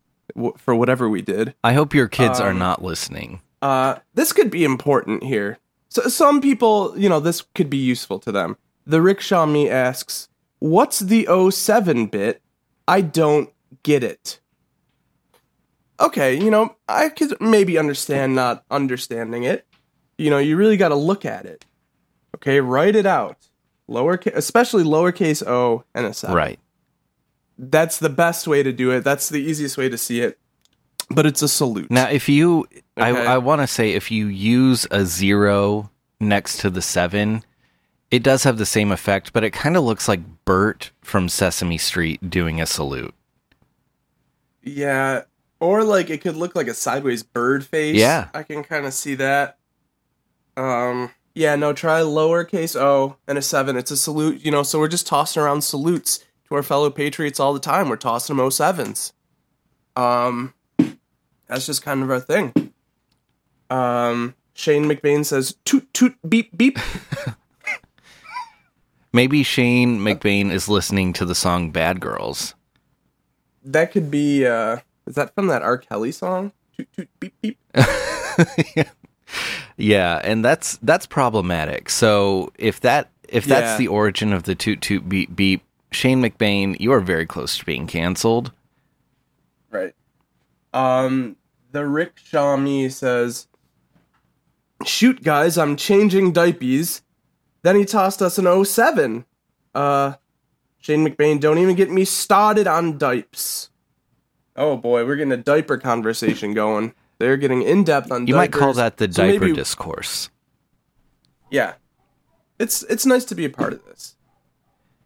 for 0.58 0.74
whatever 0.74 1.10
we 1.10 1.22
did. 1.22 1.54
I 1.66 1.74
hope 1.74 1.94
your 1.94 2.08
kids 2.08 2.40
are 2.40 2.52
Um, 2.52 2.60
not 2.60 2.82
listening. 2.82 3.42
Uh, 3.62 3.96
this 4.14 4.32
could 4.32 4.50
be 4.50 4.64
important 4.64 5.24
here. 5.24 5.60
So 5.90 6.04
some 6.08 6.40
people, 6.40 6.94
you 6.98 7.10
know, 7.10 7.20
this 7.20 7.44
could 7.54 7.70
be 7.70 7.78
useful 7.78 8.20
to 8.20 8.32
them. 8.32 8.56
The 8.88 9.02
Rick 9.02 9.20
Shami 9.20 9.70
asks, 9.70 10.30
"What's 10.60 11.00
the 11.00 11.26
07 11.52 12.06
bit? 12.08 12.42
I 12.88 13.02
don't 13.02 13.50
get 13.84 14.02
it." 14.02 14.40
Okay, 16.00 16.34
you 16.42 16.50
know, 16.50 16.76
I 16.88 17.10
could 17.10 17.40
maybe 17.42 17.78
understand 17.78 18.34
not 18.34 18.64
understanding 18.72 19.44
it. 19.44 19.68
You 20.24 20.30
know, 20.30 20.38
you 20.38 20.56
really 20.58 20.78
got 20.78 20.90
to 20.90 20.96
look 20.96 21.26
at 21.26 21.46
it. 21.46 21.66
Okay, 22.36 22.60
write 22.62 22.96
it 22.96 23.06
out. 23.06 23.38
Lower, 23.88 24.20
especially 24.34 24.84
lowercase 24.84 25.46
o 25.46 25.84
and 25.94 26.06
a 26.06 26.14
seven 26.14 26.36
Right. 26.36 26.60
that's 27.58 27.98
the 28.00 28.10
best 28.10 28.48
way 28.48 28.64
to 28.64 28.72
do 28.72 28.92
it. 28.92 29.04
That's 29.04 29.28
the 29.30 29.42
easiest 29.42 29.78
way 29.78 29.90
to 29.90 29.98
see 29.98 30.22
it. 30.22 30.40
But 31.10 31.26
it's 31.26 31.42
a 31.42 31.48
salute. 31.50 31.92
Now, 31.92 32.10
if 32.10 32.30
you, 32.30 32.66
Okay. 32.98 33.26
I, 33.26 33.36
I 33.36 33.38
want 33.40 33.62
to 33.62 33.68
say, 33.68 33.92
if 33.92 34.10
you 34.12 34.28
use 34.28 34.88
a 34.92 35.06
zero 35.06 35.92
next 36.20 36.58
to 36.62 36.70
the 36.70 36.82
seven, 36.82 37.44
it 38.10 38.24
does 38.24 38.44
have 38.44 38.58
the 38.58 38.66
same 38.66 38.92
effect, 38.92 39.34
but 39.34 39.44
it 39.44 39.52
kind 39.52 39.76
of 39.76 39.84
looks 39.84 40.08
like 40.08 40.22
Bert 40.46 40.92
from 41.02 41.28
Sesame 41.28 41.78
Street 41.78 42.30
doing 42.30 42.62
a 42.62 42.66
salute. 42.66 43.14
yeah, 44.64 45.24
or 45.60 45.84
like 45.84 46.10
it 46.10 46.22
could 46.22 46.36
look 46.36 46.56
like 46.56 46.68
a 46.68 46.74
sideways 46.74 47.24
bird 47.24 47.66
face. 47.66 47.98
Yeah. 47.98 48.30
I 48.34 48.44
can 48.44 48.64
kind 48.64 48.86
of 48.86 48.94
see 48.94 49.16
that. 49.16 49.58
Um, 50.56 51.12
yeah, 51.36 51.56
no, 51.56 51.74
try 51.74 52.02
lowercase 52.02 52.80
o 52.80 53.18
and 53.28 53.38
a 53.38 53.42
seven. 53.42 53.76
It's 53.76 53.92
a 53.92 53.98
salute, 53.98 54.46
you 54.46 54.52
know. 54.52 54.64
So 54.64 54.80
we're 54.80 54.88
just 54.88 55.08
tossing 55.08 55.42
around 55.42 55.64
salutes 55.64 56.20
to 56.48 56.56
our 56.56 56.64
fellow 56.64 56.90
patriots 56.90 57.40
all 57.40 57.54
the 57.54 57.60
time. 57.60 57.90
We're 57.90 57.96
tossing 57.96 58.38
them 58.38 58.48
07s. 58.48 59.12
Um, 59.96 60.54
that's 61.48 61.66
just 61.66 61.84
kind 61.84 62.04
of 62.04 62.12
our 62.12 62.20
thing. 62.20 62.54
Um, 63.70 64.36
Shane 64.54 64.86
McBain 64.86 65.26
says 65.26 65.56
toot 65.66 65.92
toot 65.94 66.16
beep 66.28 66.56
beep. 66.56 66.78
Maybe 69.14 69.44
Shane 69.44 70.00
McBain 70.00 70.52
is 70.52 70.68
listening 70.68 71.14
to 71.14 71.26
the 71.26 71.36
song 71.36 71.72
Bad 71.72 72.00
Girls. 72.00 72.56
That 73.64 73.92
could 73.92 74.12
be. 74.12 74.46
uh 74.46 74.78
Is 75.08 75.16
that 75.16 75.34
from 75.34 75.48
that 75.48 75.62
R. 75.62 75.78
Kelly 75.78 76.12
song? 76.12 76.52
Toot 76.76 76.88
toot 76.96 77.10
beep 77.20 77.34
beep. 77.42 77.58
Yeah, 78.76 78.90
and 79.78 80.44
that's 80.44 80.78
that's 80.82 81.06
problematic. 81.06 81.90
So 81.90 82.52
if 82.58 82.80
that 82.82 83.10
if 83.30 83.46
that's 83.46 83.72
Yeah. 83.74 83.78
the 83.78 83.88
origin 83.88 84.34
of 84.34 84.44
the 84.44 84.56
toot 84.56 84.82
toot 84.82 85.08
beep 85.10 85.36
beep, 85.36 85.64
Shane 85.92 86.22
McBain, 86.22 86.80
you 86.80 86.92
are 86.94 87.00
very 87.00 87.26
close 87.26 87.58
to 87.58 87.66
being 87.66 87.88
canceled. 87.88 88.52
Right. 89.72 89.94
Um, 90.74 91.36
the 91.72 91.86
Rick 91.88 92.18
Shami 92.18 92.92
says, 92.92 93.48
"Shoot, 94.86 95.24
guys, 95.24 95.58
I'm 95.58 95.76
changing 95.76 96.32
diapers." 96.34 97.02
Then 97.64 97.76
he 97.76 97.86
tossed 97.86 98.22
us 98.22 98.38
an 98.38 98.46
07. 98.48 99.26
Uh, 99.74 100.14
Shane 100.80 101.08
McBain, 101.08 101.40
don't 101.40 101.58
even 101.60 101.76
get 101.76 101.90
me 101.90 102.04
started 102.06 102.68
on 102.68 102.98
diapers. 102.98 103.70
Oh 104.56 104.76
boy, 104.78 105.06
we're 105.06 105.16
getting 105.16 105.32
a 105.32 105.38
diaper 105.38 105.78
conversation 105.78 106.54
going. 106.54 106.94
They're 107.24 107.38
getting 107.38 107.62
in 107.62 107.84
depth 107.86 108.12
on. 108.12 108.28
You 108.28 108.36
might 108.36 108.52
call 108.52 108.74
that 108.74 108.98
the 108.98 109.06
So 109.12 109.24
diaper 109.24 109.46
maybe- 109.46 109.56
discourse. 109.56 110.30
Yeah, 111.50 111.74
it's 112.60 112.84
it's 112.84 113.06
nice 113.06 113.24
to 113.26 113.36
be 113.36 113.46
a 113.46 113.50
part 113.50 113.72
of 113.74 113.86
this. 113.86 114.16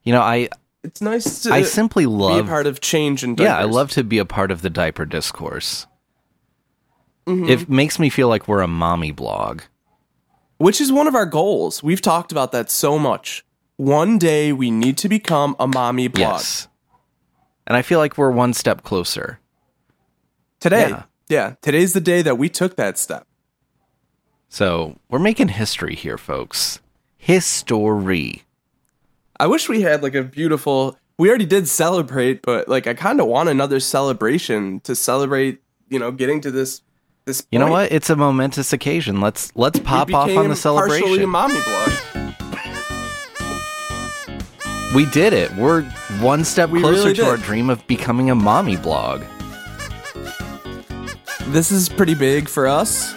You 0.03 0.13
know, 0.13 0.21
I 0.21 0.49
It's 0.83 1.01
nice 1.01 1.43
to 1.43 1.51
I 1.53 1.61
simply 1.63 2.05
be 2.05 2.11
a 2.11 2.15
love 2.15 2.47
part 2.47 2.65
of 2.65 2.79
change 2.81 3.21
diapers. 3.21 3.43
Yeah, 3.43 3.57
I 3.57 3.63
love 3.65 3.91
to 3.91 4.03
be 4.03 4.17
a 4.17 4.25
part 4.25 4.49
of 4.51 4.61
the 4.61 4.69
diaper 4.69 5.05
discourse. 5.05 5.85
Mhm. 7.27 7.49
It 7.49 7.69
makes 7.69 7.99
me 7.99 8.09
feel 8.09 8.29
like 8.29 8.47
we're 8.47 8.61
a 8.61 8.67
mommy 8.67 9.11
blog. 9.11 9.61
which 10.59 10.81
is 10.81 10.91
one 10.91 11.05
of 11.07 11.13
our 11.13 11.27
goals. 11.27 11.83
We've 11.83 12.01
talked 12.01 12.31
about 12.31 12.51
that 12.51 12.71
so 12.71 12.97
much. 12.97 13.45
One 13.75 14.17
day 14.17 14.51
we 14.51 14.71
need 14.71 14.97
to 14.97 15.07
become 15.07 15.55
a 15.59 15.67
mommy 15.67 16.07
blog. 16.07 16.31
Yes. 16.41 16.67
And 17.67 17.77
I 17.77 17.83
feel 17.83 17.99
like 17.99 18.17
we're 18.17 18.31
one 18.31 18.53
step 18.53 18.81
closer. 18.81 19.39
Today. 20.59 20.89
Yeah. 20.89 21.03
Yeah. 21.29 21.55
Today's 21.61 21.93
the 21.93 22.01
day 22.01 22.21
that 22.21 22.37
we 22.37 22.49
took 22.49 22.75
that 22.75 22.97
step. 22.97 23.27
So 24.49 24.97
we're 25.09 25.19
making 25.19 25.49
history 25.49 25.95
here, 25.95 26.17
folks. 26.17 26.79
History. 27.17 28.43
I 29.39 29.47
wish 29.47 29.67
we 29.69 29.81
had 29.81 30.01
like 30.01 30.15
a 30.15 30.23
beautiful 30.23 30.97
we 31.17 31.29
already 31.29 31.45
did 31.45 31.67
celebrate, 31.67 32.41
but 32.43 32.67
like 32.67 32.87
I 32.87 32.93
kind 32.93 33.19
of 33.19 33.27
want 33.27 33.49
another 33.49 33.79
celebration 33.79 34.79
to 34.81 34.95
celebrate, 34.95 35.61
you 35.89 35.99
know, 35.99 36.11
getting 36.11 36.41
to 36.41 36.51
this 36.51 36.81
this 37.25 37.45
You 37.51 37.59
know 37.59 37.67
what? 37.69 37.91
It's 37.91 38.09
a 38.09 38.15
momentous 38.15 38.71
occasion. 38.71 39.19
Let's 39.19 39.51
let's 39.55 39.79
pop 39.79 40.13
off 40.13 40.29
on 40.29 40.49
the 40.49 40.55
Partially 40.55 40.55
celebration. 40.55 41.29
mommy 41.29 41.59
blog. 41.65 41.91
we 44.95 45.05
did 45.07 45.33
it. 45.33 45.53
We're 45.55 45.83
one 46.21 46.45
step 46.45 46.69
We 46.69 46.79
closer 46.79 47.01
really 47.03 47.13
to 47.15 47.25
our 47.25 47.37
dream 47.37 47.69
of 47.69 47.85
becoming 47.87 48.29
a 48.29 48.35
mommy 48.35 48.77
blog. 48.77 49.23
This 51.47 51.71
is 51.71 51.89
pretty 51.89 52.13
big 52.13 52.49
for 52.49 52.67
us. 52.67 53.15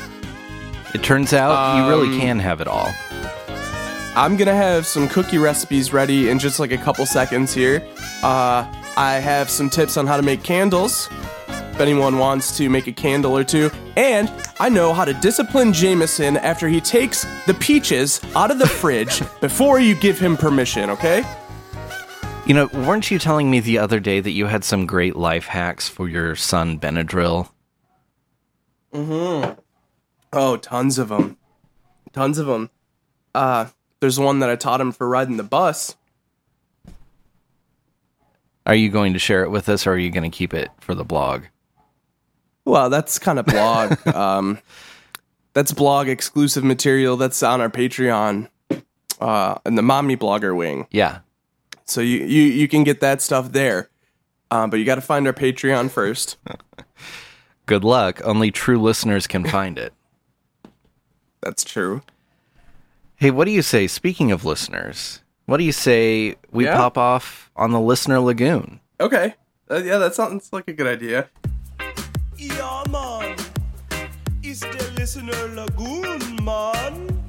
It 0.95 1.03
turns 1.03 1.33
out 1.33 1.77
you 1.77 1.89
really 1.89 2.09
Um, 2.15 2.21
can 2.21 2.39
have 2.39 2.61
it 2.61 2.69
all. 2.69 2.89
I'm 4.17 4.37
gonna 4.37 4.55
have 4.57 4.87
some 4.87 5.09
cookie 5.09 5.39
recipes 5.39 5.93
ready 5.93 6.31
in 6.31 6.39
just 6.39 6.59
like 6.59 6.73
a 6.73 6.77
couple 6.79 7.07
seconds 7.07 7.55
here. 7.55 7.83
Uh, 8.23 8.65
I 8.97 9.15
have 9.15 9.49
some 9.51 9.71
tips 9.71 9.97
on 9.97 10.07
how 10.07 10.17
to 10.17 10.23
make 10.23 10.43
candles. 10.43 11.09
If 11.49 11.81
anyone 11.81 12.19
wants 12.19 12.57
to 12.59 12.69
make 12.69 12.87
a 12.87 12.93
candle 12.93 13.37
or 13.37 13.45
two, 13.45 13.71
and 13.97 14.31
I 14.59 14.69
know 14.69 14.93
how 14.93 15.05
to 15.05 15.15
discipline 15.15 15.73
Jameson 15.73 16.37
after 16.37 16.69
he 16.69 16.81
takes 16.81 17.25
the 17.47 17.55
peaches 17.55 18.21
out 18.37 18.51
of 18.51 18.59
the 18.59 18.67
fridge 18.67 19.23
before 19.41 19.81
you 19.81 19.95
give 19.95 20.19
him 20.19 20.37
permission. 20.37 20.91
Okay? 20.91 21.25
You 22.47 22.55
know, 22.55 22.67
weren't 22.73 23.11
you 23.11 23.19
telling 23.19 23.51
me 23.51 23.61
the 23.61 23.79
other 23.79 24.01
day 24.01 24.21
that 24.21 24.33
you 24.33 24.47
had 24.47 24.65
some 24.65 24.87
great 24.87 25.17
life 25.17 25.47
hacks 25.47 25.89
for 25.89 26.09
your 26.09 26.35
son 26.37 26.79
Benadryl? 26.79 27.49
Mm-hmm. 28.93 29.61
Oh, 30.33 30.57
tons 30.57 30.99
of 30.99 31.09
them, 31.09 31.37
tons 32.13 32.39
of 32.39 32.47
them. 32.47 32.71
Uh, 33.35 33.67
there's 34.01 34.19
one 34.19 34.41
that 34.41 34.51
I 34.51 34.57
taught 34.57 34.81
him 34.81 34.93
for 34.93 35.09
riding 35.09 35.37
the 35.37 35.43
bus. 35.43 35.97
Are 38.67 38.75
you 38.75 38.89
going 38.89 39.13
to 39.15 39.19
share 39.19 39.43
it 39.43 39.51
with 39.51 39.69
us 39.69 39.87
or 39.87 39.93
are 39.93 39.99
you 39.99 40.11
going 40.11 40.31
to 40.31 40.37
keep 40.37 40.55
it 40.55 40.71
for 40.81 40.95
the 40.95 41.05
blog? 41.05 41.45
Well, 42.65 42.91
that's 42.91 43.19
kind 43.19 43.39
of 43.39 43.47
blog. 43.47 44.07
um, 44.15 44.59
that's 45.55 45.73
blog 45.73 46.09
exclusive 46.09 46.63
material 46.63 47.17
that's 47.17 47.43
on 47.43 47.61
our 47.61 47.71
Patreon, 47.71 48.49
uh, 49.21 49.57
in 49.67 49.75
the 49.75 49.83
mommy 49.83 50.17
blogger 50.17 50.57
wing. 50.57 50.87
Yeah. 50.91 51.21
So 51.85 52.01
you 52.01 52.19
you 52.19 52.43
you 52.43 52.69
can 52.69 52.85
get 52.85 53.01
that 53.01 53.21
stuff 53.21 53.51
there, 53.51 53.91
um, 54.53 54.71
but 54.71 54.79
you 54.79 54.85
got 54.85 54.95
to 54.95 55.01
find 55.01 55.27
our 55.27 55.33
Patreon 55.33 55.91
first. 55.91 56.37
Good 57.71 57.85
luck. 57.85 58.21
Only 58.25 58.51
true 58.51 58.83
listeners 58.83 59.29
can 59.29 59.45
find 59.57 59.79
it. 59.79 59.93
That's 61.41 61.63
true. 61.63 62.03
Hey, 63.15 63.31
what 63.31 63.45
do 63.45 63.53
you 63.53 63.63
say? 63.63 63.87
Speaking 63.87 64.33
of 64.33 64.45
listeners, 64.45 65.21
what 65.47 65.59
do 65.59 65.63
you 65.65 65.71
say 65.71 66.35
we 66.51 66.65
Yeah? 66.65 66.75
pop 66.75 66.99
off 66.99 67.49
on 67.55 67.71
the 67.71 67.79
listener 67.81 68.19
lagoon? 68.19 68.81
Okay, 68.99 69.35
Uh, 69.71 69.77
yeah, 69.85 69.99
that 69.99 70.17
sounds 70.17 70.53
like 70.53 70.67
a 70.67 70.73
good 70.73 70.89
idea. 70.89 71.29
Ja, 72.37 72.83
Mann. 72.91 73.37
Ist 74.43 74.65
der 74.65 74.91
Listener 74.99 75.47
Lagoon, 75.55 76.43
Mann. 76.43 77.20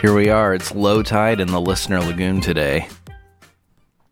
Here 0.00 0.14
we 0.14 0.28
are. 0.28 0.54
It's 0.54 0.72
low 0.72 1.02
tide 1.02 1.40
in 1.40 1.48
the 1.48 1.60
listener 1.60 1.98
lagoon 2.00 2.40
today. 2.40 2.86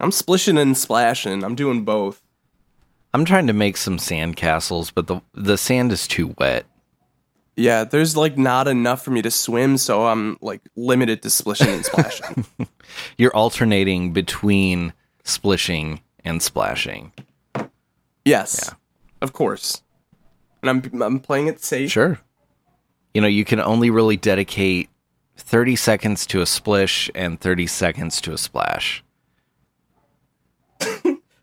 I'm 0.00 0.10
splishing 0.10 0.58
and 0.58 0.76
splashing. 0.76 1.44
I'm 1.44 1.54
doing 1.54 1.84
both. 1.84 2.20
I'm 3.14 3.24
trying 3.24 3.46
to 3.46 3.52
make 3.52 3.76
some 3.76 3.98
sand 3.98 4.36
castles, 4.36 4.90
but 4.90 5.06
the 5.06 5.20
the 5.32 5.56
sand 5.56 5.92
is 5.92 6.08
too 6.08 6.34
wet. 6.38 6.66
Yeah, 7.54 7.84
there's 7.84 8.16
like 8.16 8.36
not 8.36 8.66
enough 8.66 9.04
for 9.04 9.12
me 9.12 9.22
to 9.22 9.30
swim, 9.30 9.78
so 9.78 10.06
I'm 10.06 10.38
like 10.40 10.60
limited 10.74 11.22
to 11.22 11.30
splishing 11.30 11.68
and 11.68 11.84
splashing. 11.84 12.44
You're 13.16 13.34
alternating 13.34 14.12
between 14.12 14.92
splishing 15.22 16.00
and 16.24 16.42
splashing. 16.42 17.12
yes, 18.24 18.74
of 19.22 19.32
course. 19.32 19.82
And 20.62 20.68
I'm 20.68 21.02
I'm 21.02 21.20
playing 21.20 21.46
it 21.46 21.62
safe. 21.62 21.92
Sure. 21.92 22.18
You 23.14 23.20
know, 23.20 23.28
you 23.28 23.44
can 23.44 23.60
only 23.60 23.88
really 23.88 24.16
dedicate 24.16 24.90
30 25.36 25.76
seconds 25.76 26.26
to 26.26 26.40
a 26.40 26.46
splish 26.46 27.10
and 27.14 27.40
30 27.40 27.66
seconds 27.66 28.20
to 28.22 28.32
a 28.32 28.38
splash. 28.38 29.02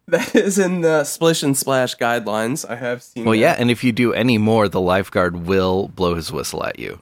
That 0.07 0.35
is 0.35 0.59
in 0.59 0.81
the 0.81 1.05
splish 1.05 1.43
and 1.43 1.57
splash 1.57 1.95
guidelines. 1.95 2.69
I 2.69 2.75
have 2.75 3.01
seen. 3.01 3.23
Well, 3.23 3.33
that. 3.33 3.39
yeah, 3.39 3.55
and 3.57 3.71
if 3.71 3.83
you 3.83 3.91
do 3.91 4.13
any 4.13 4.37
more, 4.37 4.67
the 4.67 4.81
lifeguard 4.81 5.47
will 5.47 5.87
blow 5.87 6.13
his 6.15 6.31
whistle 6.31 6.63
at 6.65 6.77
you. 6.77 6.99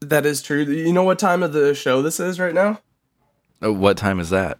that 0.00 0.24
is 0.24 0.40
true. 0.42 0.62
You 0.62 0.92
know 0.92 1.04
what 1.04 1.18
time 1.18 1.42
of 1.42 1.52
the 1.52 1.74
show 1.74 2.00
this 2.00 2.18
is 2.18 2.40
right 2.40 2.54
now? 2.54 2.80
Oh, 3.60 3.72
what 3.72 3.98
time 3.98 4.18
is 4.20 4.30
that? 4.30 4.58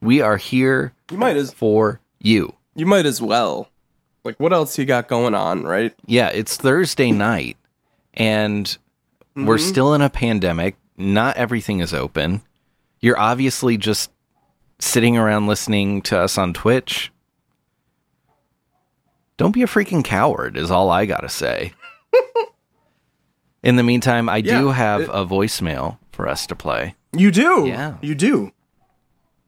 We 0.00 0.20
are 0.20 0.36
here 0.36 0.92
You 1.10 1.18
might 1.18 1.36
as 1.36 1.52
for 1.52 2.00
you. 2.20 2.54
you 2.74 2.86
might 2.86 3.06
as 3.06 3.20
well. 3.22 3.68
Like, 4.24 4.38
what 4.40 4.52
else 4.52 4.76
you 4.78 4.84
got 4.84 5.08
going 5.08 5.34
on, 5.34 5.62
right? 5.62 5.94
Yeah, 6.04 6.28
it's 6.28 6.56
Thursday 6.56 7.12
night 7.12 7.56
and 8.14 8.76
we're 9.34 9.56
Mhm. 9.56 9.68
still 9.68 9.94
in 9.94 10.02
a 10.02 10.10
pandemic. 10.10 10.76
Not 10.96 11.36
everything 11.36 11.80
is 11.80 11.94
open. 11.94 12.42
You're 13.00 13.18
obviously 13.18 13.76
just 13.76 14.10
sitting 14.78 15.16
around 15.16 15.46
listening 15.46 16.02
to 16.02 16.18
us 16.18 16.36
on 16.38 16.52
Twitch. 16.52 17.12
Don't 19.36 19.52
be 19.52 19.62
a 19.62 19.66
freaking 19.66 20.02
coward, 20.04 20.56
is 20.56 20.70
all 20.70 20.88
I 20.90 21.04
got 21.06 21.20
to 21.20 21.28
say. 21.28 21.72
in 23.62 23.76
the 23.76 23.82
meantime, 23.82 24.28
I 24.28 24.40
do 24.40 24.68
have 24.70 25.02
it- 25.02 25.08
a 25.12 25.24
voicemail 25.26 25.98
for 26.12 26.28
us 26.28 26.46
to 26.46 26.54
play. 26.56 26.94
You 27.12 27.30
do. 27.30 27.66
Yeah. 27.66 27.96
You 28.00 28.14
do. 28.14 28.52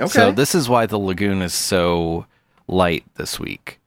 Okay. 0.00 0.08
So 0.10 0.32
this 0.32 0.54
is 0.54 0.68
why 0.68 0.86
the 0.86 0.98
lagoon 0.98 1.42
is 1.42 1.54
so 1.54 2.26
light 2.66 3.04
this 3.16 3.38
week. 3.40 3.80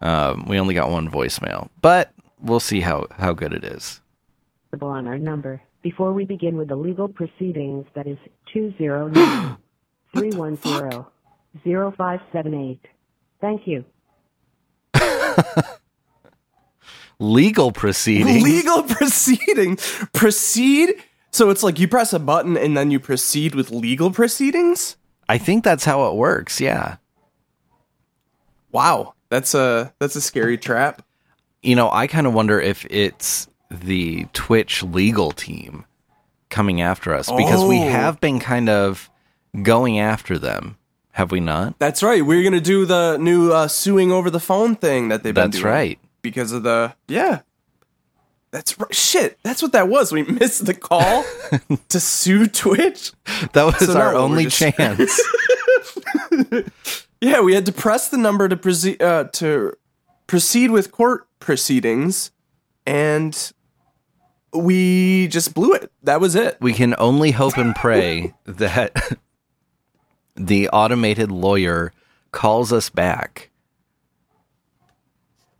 Um, 0.00 0.46
we 0.48 0.58
only 0.58 0.74
got 0.74 0.90
one 0.90 1.10
voicemail, 1.10 1.68
but 1.80 2.12
we'll 2.40 2.60
see 2.60 2.80
how, 2.80 3.06
how 3.18 3.32
good 3.32 3.52
it 3.52 3.64
is. 3.64 4.00
on 4.80 5.06
our 5.06 5.18
number. 5.18 5.60
Before 5.82 6.12
we 6.12 6.24
begin 6.24 6.56
with 6.56 6.68
the 6.68 6.76
legal 6.76 7.08
proceedings, 7.08 7.86
that 7.94 8.06
is 8.06 8.18
209 8.52 9.56
310 10.16 11.04
0578. 11.64 12.80
Thank 13.40 13.66
you. 13.66 13.84
Legal 17.18 17.70
proceeding. 17.70 18.42
legal 18.42 18.82
proceeding. 18.82 19.76
Proceed. 20.12 20.94
So 21.30 21.50
it's 21.50 21.62
like 21.62 21.78
you 21.78 21.86
press 21.86 22.12
a 22.12 22.18
button 22.18 22.56
and 22.56 22.76
then 22.76 22.90
you 22.90 22.98
proceed 22.98 23.54
with 23.54 23.70
legal 23.70 24.10
proceedings. 24.10 24.96
I 25.28 25.38
think 25.38 25.62
that's 25.62 25.84
how 25.84 26.08
it 26.10 26.16
works. 26.16 26.60
Yeah. 26.60 26.96
Wow, 28.72 29.14
that's 29.28 29.54
a 29.54 29.94
that's 29.98 30.16
a 30.16 30.20
scary 30.20 30.58
trap. 30.58 31.02
You 31.62 31.76
know, 31.76 31.90
I 31.90 32.06
kind 32.08 32.26
of 32.26 32.34
wonder 32.34 32.60
if 32.60 32.84
it's 32.90 33.46
the 33.70 34.26
Twitch 34.32 34.82
legal 34.82 35.30
team 35.30 35.84
coming 36.50 36.80
after 36.80 37.14
us 37.14 37.30
because 37.30 37.64
we 37.64 37.78
Oh. 37.78 37.88
have 37.88 38.20
been 38.20 38.40
kind 38.40 38.68
of 38.68 39.08
going 39.62 39.98
after 40.00 40.38
them, 40.38 40.76
have 41.12 41.30
we 41.30 41.40
not? 41.40 41.78
That's 41.78 42.02
right. 42.02 42.24
We're 42.24 42.42
gonna 42.42 42.60
do 42.60 42.84
the 42.86 43.16
new 43.18 43.52
uh, 43.52 43.68
suing 43.68 44.10
over 44.12 44.28
the 44.30 44.40
phone 44.40 44.74
thing 44.76 45.08
that 45.08 45.22
they've 45.22 45.34
been 45.34 45.50
That's 45.50 45.58
doing 45.62 45.72
right. 45.72 45.98
because 46.22 46.52
of 46.52 46.62
the 46.62 46.94
yeah. 47.08 47.40
That's 48.50 48.78
right. 48.78 48.94
Shit, 48.94 49.38
that's 49.42 49.62
what 49.62 49.72
that 49.72 49.88
was. 49.88 50.12
We 50.12 50.24
missed 50.24 50.66
the 50.66 50.74
call 50.74 51.24
to 51.88 51.98
sue 52.00 52.46
Twitch. 52.46 53.12
That 53.54 53.64
was 53.64 53.78
So 53.78 53.92
our 53.98 54.12
now 54.12 54.18
we're 54.18 54.24
only 54.24 54.44
just- 54.44 54.58
chance. 54.58 55.20
Yeah, 57.20 57.40
we 57.40 57.54
had 57.54 57.66
to 57.66 57.72
press 57.72 58.08
the 58.08 58.16
number 58.16 58.48
to 58.48 58.56
proceed 58.56 59.00
uh, 59.00 59.24
to 59.34 59.74
proceed 60.26 60.72
with 60.72 60.90
court 60.90 61.28
proceedings, 61.38 62.32
and 62.84 63.52
we 64.52 65.28
just 65.28 65.54
blew 65.54 65.72
it. 65.72 65.92
That 66.02 66.20
was 66.20 66.34
it. 66.34 66.56
we 66.60 66.72
can 66.72 66.96
only 66.98 67.30
hope 67.30 67.56
and 67.56 67.76
pray 67.76 68.34
that 68.46 69.16
the 70.34 70.68
automated 70.68 71.30
lawyer 71.30 71.92
calls 72.30 72.72
us 72.72 72.88
back. 72.88 73.50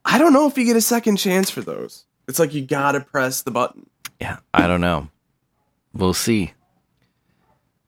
I 0.04 0.18
don't 0.18 0.32
know 0.32 0.48
if 0.48 0.58
you 0.58 0.64
get 0.64 0.76
a 0.76 0.80
second 0.80 1.16
chance 1.16 1.50
for 1.50 1.60
those. 1.60 2.04
It's 2.28 2.38
like 2.38 2.54
you 2.54 2.64
gotta 2.64 3.00
press 3.00 3.42
the 3.42 3.50
button. 3.50 3.88
Yeah, 4.20 4.38
I 4.52 4.66
don't 4.66 4.80
know. 4.80 5.08
We'll 5.92 6.14
see. 6.14 6.54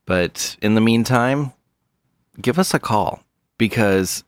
But 0.05 0.55
in 0.61 0.75
the 0.75 0.81
meantime, 0.81 1.51
give 2.39 2.59
us 2.59 2.73
a 2.73 2.79
call 2.79 3.23
because 3.57 4.23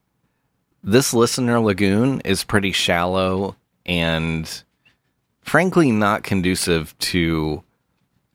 this 0.83 1.13
listener 1.13 1.59
lagoon 1.59 2.21
is 2.21 2.43
pretty 2.43 2.71
shallow 2.71 3.55
and 3.85 4.63
frankly 5.41 5.91
not 5.91 6.23
conducive 6.23 6.97
to 6.99 7.63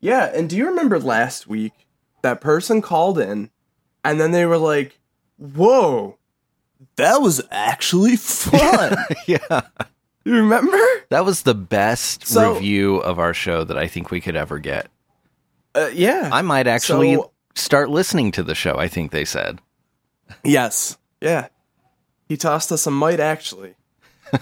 Yeah, 0.00 0.30
and 0.32 0.48
do 0.48 0.56
you 0.56 0.66
remember 0.66 0.98
last 1.00 1.46
week 1.48 1.72
that 2.22 2.40
person 2.40 2.80
called 2.82 3.18
in 3.18 3.50
and 4.04 4.20
then 4.20 4.30
they 4.32 4.46
were 4.46 4.58
like, 4.58 4.98
Whoa, 5.36 6.16
that 6.96 7.20
was 7.20 7.40
actually 7.50 8.14
fun. 8.16 8.96
yeah. 9.26 9.62
you 10.24 10.34
remember? 10.34 10.78
That 11.10 11.24
was 11.24 11.42
the 11.42 11.54
best 11.54 12.24
So- 12.26 12.54
review 12.54 12.96
of 12.98 13.18
our 13.18 13.34
show 13.34 13.64
that 13.64 13.76
I 13.78 13.88
think 13.88 14.10
we 14.12 14.20
could 14.20 14.36
ever 14.36 14.58
get. 14.60 14.86
Uh, 15.74 15.90
yeah. 15.92 16.30
I 16.32 16.42
might 16.42 16.66
actually 16.68 17.14
So- 17.16 17.32
start 17.54 17.90
listening 17.90 18.30
to 18.32 18.42
the 18.44 18.54
show, 18.54 18.76
I 18.76 18.86
think 18.88 19.10
they 19.10 19.24
said. 19.24 19.60
yes. 20.44 20.96
Yeah. 21.20 21.48
He 22.28 22.36
tossed 22.36 22.70
us 22.70 22.86
a 22.86 22.90
mite, 22.90 23.20
actually. 23.20 23.74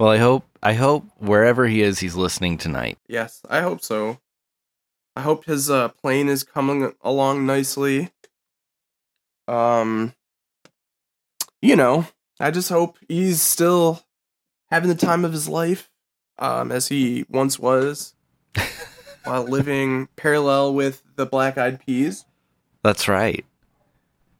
Well, 0.00 0.10
I 0.10 0.16
hope 0.18 0.44
I 0.64 0.72
hope 0.72 1.06
wherever 1.18 1.68
he 1.68 1.80
is 1.80 2.00
he's 2.00 2.16
listening 2.16 2.58
tonight. 2.58 2.98
Yes, 3.06 3.40
I 3.48 3.60
hope 3.60 3.80
so. 3.82 4.18
I 5.14 5.20
hope 5.20 5.44
his 5.44 5.70
uh, 5.70 5.90
plane 5.90 6.28
is 6.28 6.42
coming 6.42 6.92
along 7.02 7.46
nicely. 7.46 8.10
Um, 9.46 10.12
you 11.60 11.76
know, 11.76 12.06
I 12.40 12.50
just 12.50 12.68
hope 12.68 12.98
he's 13.08 13.40
still 13.40 14.02
having 14.72 14.88
the 14.88 14.96
time 14.96 15.24
of 15.24 15.32
his 15.32 15.48
life. 15.48 15.88
um, 16.38 16.72
as 16.72 16.88
he 16.88 17.24
once 17.28 17.60
was, 17.60 18.14
while 19.24 19.44
living 19.44 20.08
parallel 20.16 20.74
with 20.74 21.04
the 21.14 21.26
Black 21.26 21.56
Eyed 21.56 21.78
Peas. 21.86 22.24
That's 22.82 23.06
right. 23.06 23.44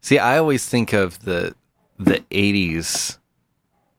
See, 0.03 0.19
I 0.19 0.37
always 0.37 0.69
think 0.69 0.93
of 0.93 1.21
the 1.21 1.55
the 1.99 2.25
80s 2.31 3.19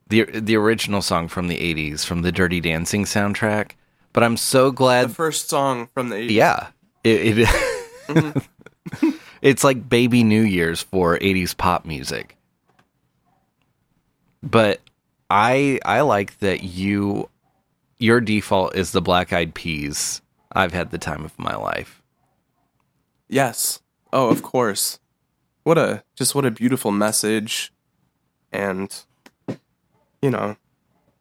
the 0.08 0.24
the 0.24 0.56
original 0.56 1.00
song 1.02 1.28
from 1.28 1.48
the 1.48 1.56
80s 1.56 2.04
from 2.04 2.22
the 2.22 2.30
Dirty 2.30 2.60
Dancing 2.60 3.04
soundtrack, 3.04 3.72
but 4.12 4.22
I'm 4.22 4.36
so 4.36 4.70
glad 4.70 5.08
The 5.08 5.14
first 5.14 5.48
song 5.48 5.88
from 5.94 6.10
the 6.10 6.16
80s. 6.16 6.30
yeah. 6.30 6.66
It, 7.02 7.38
it 7.38 7.48
mm-hmm. 8.06 9.10
It's 9.42 9.64
like 9.64 9.88
baby 9.88 10.24
New 10.24 10.42
Year's 10.42 10.82
for 10.82 11.18
80s 11.18 11.56
pop 11.56 11.84
music. 11.84 12.36
But 14.42 14.80
I 15.30 15.80
I 15.84 16.02
like 16.02 16.38
that 16.40 16.62
you 16.62 17.28
your 17.98 18.20
default 18.20 18.76
is 18.76 18.92
the 18.92 19.02
Black 19.02 19.32
Eyed 19.32 19.54
Peas. 19.54 20.20
I've 20.52 20.72
had 20.72 20.90
the 20.90 20.98
time 20.98 21.24
of 21.24 21.38
my 21.38 21.56
life. 21.56 22.02
Yes. 23.28 23.80
Oh, 24.12 24.28
of 24.28 24.42
course. 24.42 25.00
What 25.64 25.78
a 25.78 26.04
just 26.14 26.34
what 26.34 26.44
a 26.44 26.50
beautiful 26.50 26.92
message. 26.92 27.72
And 28.52 28.94
you 30.22 30.30
know, 30.30 30.56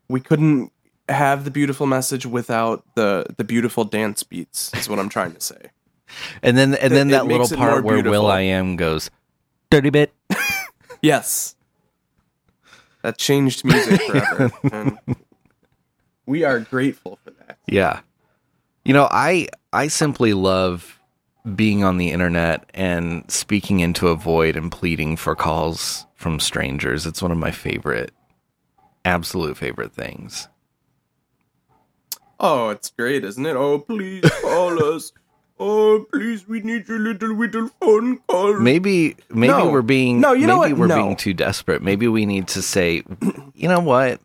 we 0.08 0.20
couldn't 0.20 0.72
have 1.10 1.44
the 1.44 1.52
beautiful 1.52 1.88
message 1.88 2.26
without 2.26 2.86
the 2.96 3.26
the 3.38 3.44
beautiful 3.44 3.84
dance 3.84 4.24
beats. 4.24 4.72
Is 4.76 4.88
what 4.88 5.00
I'm 5.00 5.10
trying 5.10 5.34
to 5.34 5.42
say. 5.42 5.58
And 6.44 6.56
then 6.56 6.76
and 6.76 6.94
then 6.94 7.08
it 7.08 7.12
that 7.14 7.26
makes 7.26 7.50
little 7.50 7.58
part 7.58 7.84
where 7.84 8.04
Will. 8.04 8.28
I 8.28 8.42
Am 8.42 8.76
goes 8.76 9.10
dirty 9.72 9.90
bit. 9.90 10.14
Yes. 11.04 11.56
That 13.02 13.18
changed 13.18 13.66
music 13.66 14.02
forever. 14.04 14.52
and 14.72 14.98
we 16.26 16.46
are 16.46 16.62
grateful 16.62 17.20
for 17.24 17.32
that. 17.32 17.58
Yeah. 17.68 18.00
You 18.86 18.94
know, 18.94 19.10
I 19.12 19.50
I 19.74 19.88
simply 19.90 20.34
love 20.34 20.98
being 21.56 21.84
on 21.84 21.98
the 21.98 22.12
internet 22.12 22.70
and 22.74 23.30
speaking 23.30 23.80
into 23.82 24.08
a 24.08 24.16
void 24.16 24.56
and 24.56 24.72
pleading 24.72 25.18
for 25.18 25.36
calls 25.36 26.06
from 26.16 26.40
strangers. 26.40 27.06
It's 27.06 27.22
one 27.22 27.32
of 27.32 27.38
my 27.38 27.52
favorite 27.52 28.12
absolute 29.06 29.58
favorite 29.58 29.94
things. 29.94 30.48
Oh, 32.40 32.70
it's 32.70 32.90
great, 32.92 33.24
isn't 33.24 33.46
it? 33.46 33.56
Oh, 33.56 33.80
please 33.80 34.24
call 34.42 34.84
us. 34.96 35.12
Oh, 35.60 36.06
please, 36.12 36.48
we 36.48 36.62
need 36.62 36.88
your 36.88 37.00
little 37.00 37.36
little 37.38 37.70
phone 37.80 38.18
call. 38.28 38.60
Maybe 38.60 39.16
maybe 39.30 39.48
No. 39.54 39.70
we're 39.70 39.82
being 39.82 40.20
No, 40.20 40.34
you 40.34 40.48
know 40.48 40.60
maybe 40.62 40.74
what? 40.74 40.80
we're 40.80 40.88
No. 40.88 40.96
being 41.04 41.16
too 41.16 41.34
desperate. 41.34 41.82
Maybe 41.82 42.08
we 42.08 42.26
need 42.26 42.48
to 42.50 42.62
say, 42.62 43.04
you 43.54 43.68
know 43.68 43.80
what? 43.80 44.20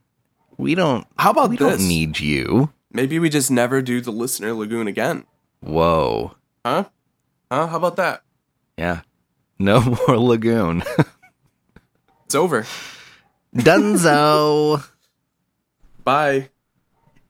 We 0.57 0.75
don't 0.75 1.07
How 1.19 1.31
about 1.31 1.51
we 1.51 1.57
this? 1.57 1.79
don't 1.79 1.87
need 1.89 2.19
you. 2.19 2.73
Maybe 2.93 3.19
we 3.19 3.29
just 3.29 3.51
never 3.51 3.83
do 3.83 4.01
the 4.01 4.11
listener 4.11 4.53
lagoon 4.55 4.89
again. 4.89 5.25
Whoa. 5.61 6.35
Huh? 6.65 6.85
Huh? 7.51 7.67
How 7.67 7.77
about 7.77 7.97
that? 7.97 8.23
Yeah. 8.77 9.01
No 9.59 9.81
more 10.09 10.19
lagoon. 10.19 10.83
It's 12.27 12.35
over. 12.35 12.67
Dunzo. 13.57 14.87
Bye. 16.05 16.51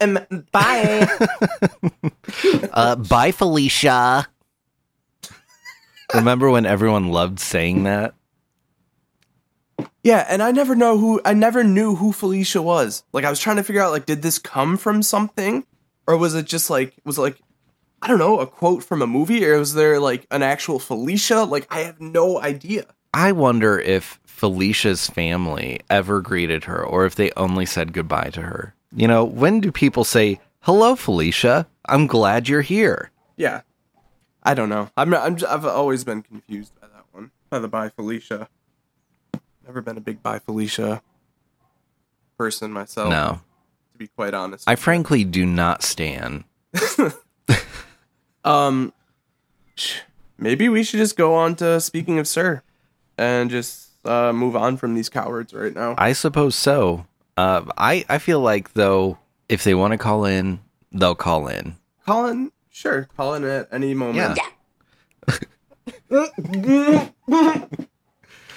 Um, 0.01 0.19
bye. 0.51 1.07
Uh, 2.73 2.97
bye, 2.97 3.31
Felicia. 3.31 4.27
Remember 6.13 6.51
when 6.51 6.67
everyone 6.67 7.11
loved 7.11 7.39
saying 7.39 7.85
that? 7.85 8.15
yeah, 10.03 10.27
and 10.29 10.43
I 10.43 10.51
never 10.51 10.75
know 10.75 10.99
who 10.99 11.21
I 11.25 11.33
never 11.35 11.63
knew 11.63 11.95
who 11.95 12.13
Felicia 12.13 12.61
was. 12.61 13.05
Like 13.13 13.25
I 13.25 13.31
was 13.31 13.39
trying 13.39 13.57
to 13.59 13.63
figure 13.63 13.83
out 13.83 13.93
like 13.93 14.07
did 14.07 14.23
this 14.23 14.41
come 14.41 14.77
from 14.77 15.03
something 15.05 15.65
or 16.09 16.17
was 16.17 16.35
it 16.35 16.47
just 16.47 16.71
like 16.71 16.95
was 17.05 17.19
it 17.19 17.23
like 17.23 17.39
I 18.01 18.07
don't 18.09 18.19
know, 18.19 18.39
a 18.41 18.47
quote 18.47 18.85
from 18.85 19.03
a 19.03 19.07
movie 19.07 19.45
or 19.45 19.59
was 19.59 19.75
there 19.75 19.99
like 19.99 20.27
an 20.31 20.43
actual 20.43 20.79
Felicia? 20.79 21.43
Like 21.45 21.67
I 21.71 21.81
have 21.81 22.01
no 22.01 22.41
idea. 22.41 22.87
I 23.13 23.33
wonder 23.33 23.79
if 23.79 24.21
Felicia's 24.25 25.09
family 25.09 25.81
ever 25.91 26.21
greeted 26.21 26.65
her 26.65 26.85
or 26.85 27.07
if 27.07 27.17
they 27.17 27.33
only 27.37 27.67
said 27.67 27.93
goodbye 27.93 28.31
to 28.35 28.43
her. 28.43 28.75
You 28.95 29.09
know, 29.09 29.25
when 29.25 29.61
do 29.61 29.73
people 29.73 30.05
say, 30.05 30.39
hello, 30.61 30.95
Felicia? 30.95 31.67
I'm 31.87 32.07
glad 32.07 32.49
you're 32.49 32.63
here. 32.63 33.11
Yeah. 33.37 33.63
I 34.45 34.55
don't 34.55 34.69
know. 34.69 34.91
I'm, 34.97 35.13
I'm 35.15 35.37
j- 35.37 35.47
I've 35.47 35.65
always 35.67 36.05
been 36.05 36.23
confused 36.23 36.73
by 36.81 36.87
that 36.87 37.05
one. 37.13 37.33
By 37.51 37.59
the 37.59 37.69
Bye 37.69 37.89
Felicia. 37.89 38.49
Never 39.67 39.81
been 39.83 39.97
a 39.99 40.01
big 40.01 40.23
Bye 40.23 40.39
Felicia 40.39 41.03
person 42.39 42.73
myself. 42.73 43.11
No, 43.11 43.41
To 43.93 43.99
be 43.99 44.07
quite 44.07 44.33
honest. 44.35 44.65
I 44.69 44.77
frankly 44.77 45.25
do 45.25 45.45
not 45.45 45.83
stand. 45.83 46.45
um, 48.45 48.93
maybe 50.39 50.69
we 50.69 50.83
should 50.83 50.99
just 50.99 51.17
go 51.17 51.35
on 51.35 51.57
to 51.57 51.81
speaking 51.81 52.19
of 52.19 52.29
Sir, 52.29 52.63
and 53.17 53.51
just 53.51 53.91
uh, 54.05 54.33
move 54.33 54.57
on 54.57 54.77
from 54.77 54.95
these 54.95 55.09
cowards 55.09 55.53
right 55.53 55.75
now. 55.75 55.95
I 55.99 56.13
suppose 56.13 56.55
so. 56.55 57.07
Uh, 57.37 57.65
I, 57.77 58.05
I 58.09 58.19
feel 58.19 58.41
like, 58.41 58.73
though, 58.73 59.19
if 59.49 59.65
they 59.65 59.75
want 59.75 59.93
to 59.93 59.99
call 59.99 60.25
in, 60.25 60.61
they'll 60.93 61.15
call 61.15 61.49
in. 61.49 61.77
Colin, 62.07 62.53
sure, 62.71 63.09
Colin 63.17 63.45
at 63.45 63.69
any 63.71 63.95
moment. 63.95 64.39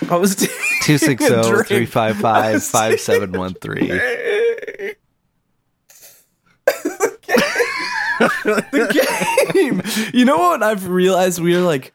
I 0.10 0.16
was 0.16 0.36
260 0.36 1.28
355 1.28 2.64
5713. 2.64 4.96
the 8.44 9.50
game. 9.54 9.82
You 10.14 10.26
know 10.26 10.38
what? 10.38 10.64
I've 10.64 10.88
realized 10.88 11.40
we 11.40 11.56
are 11.56 11.62
like 11.62 11.94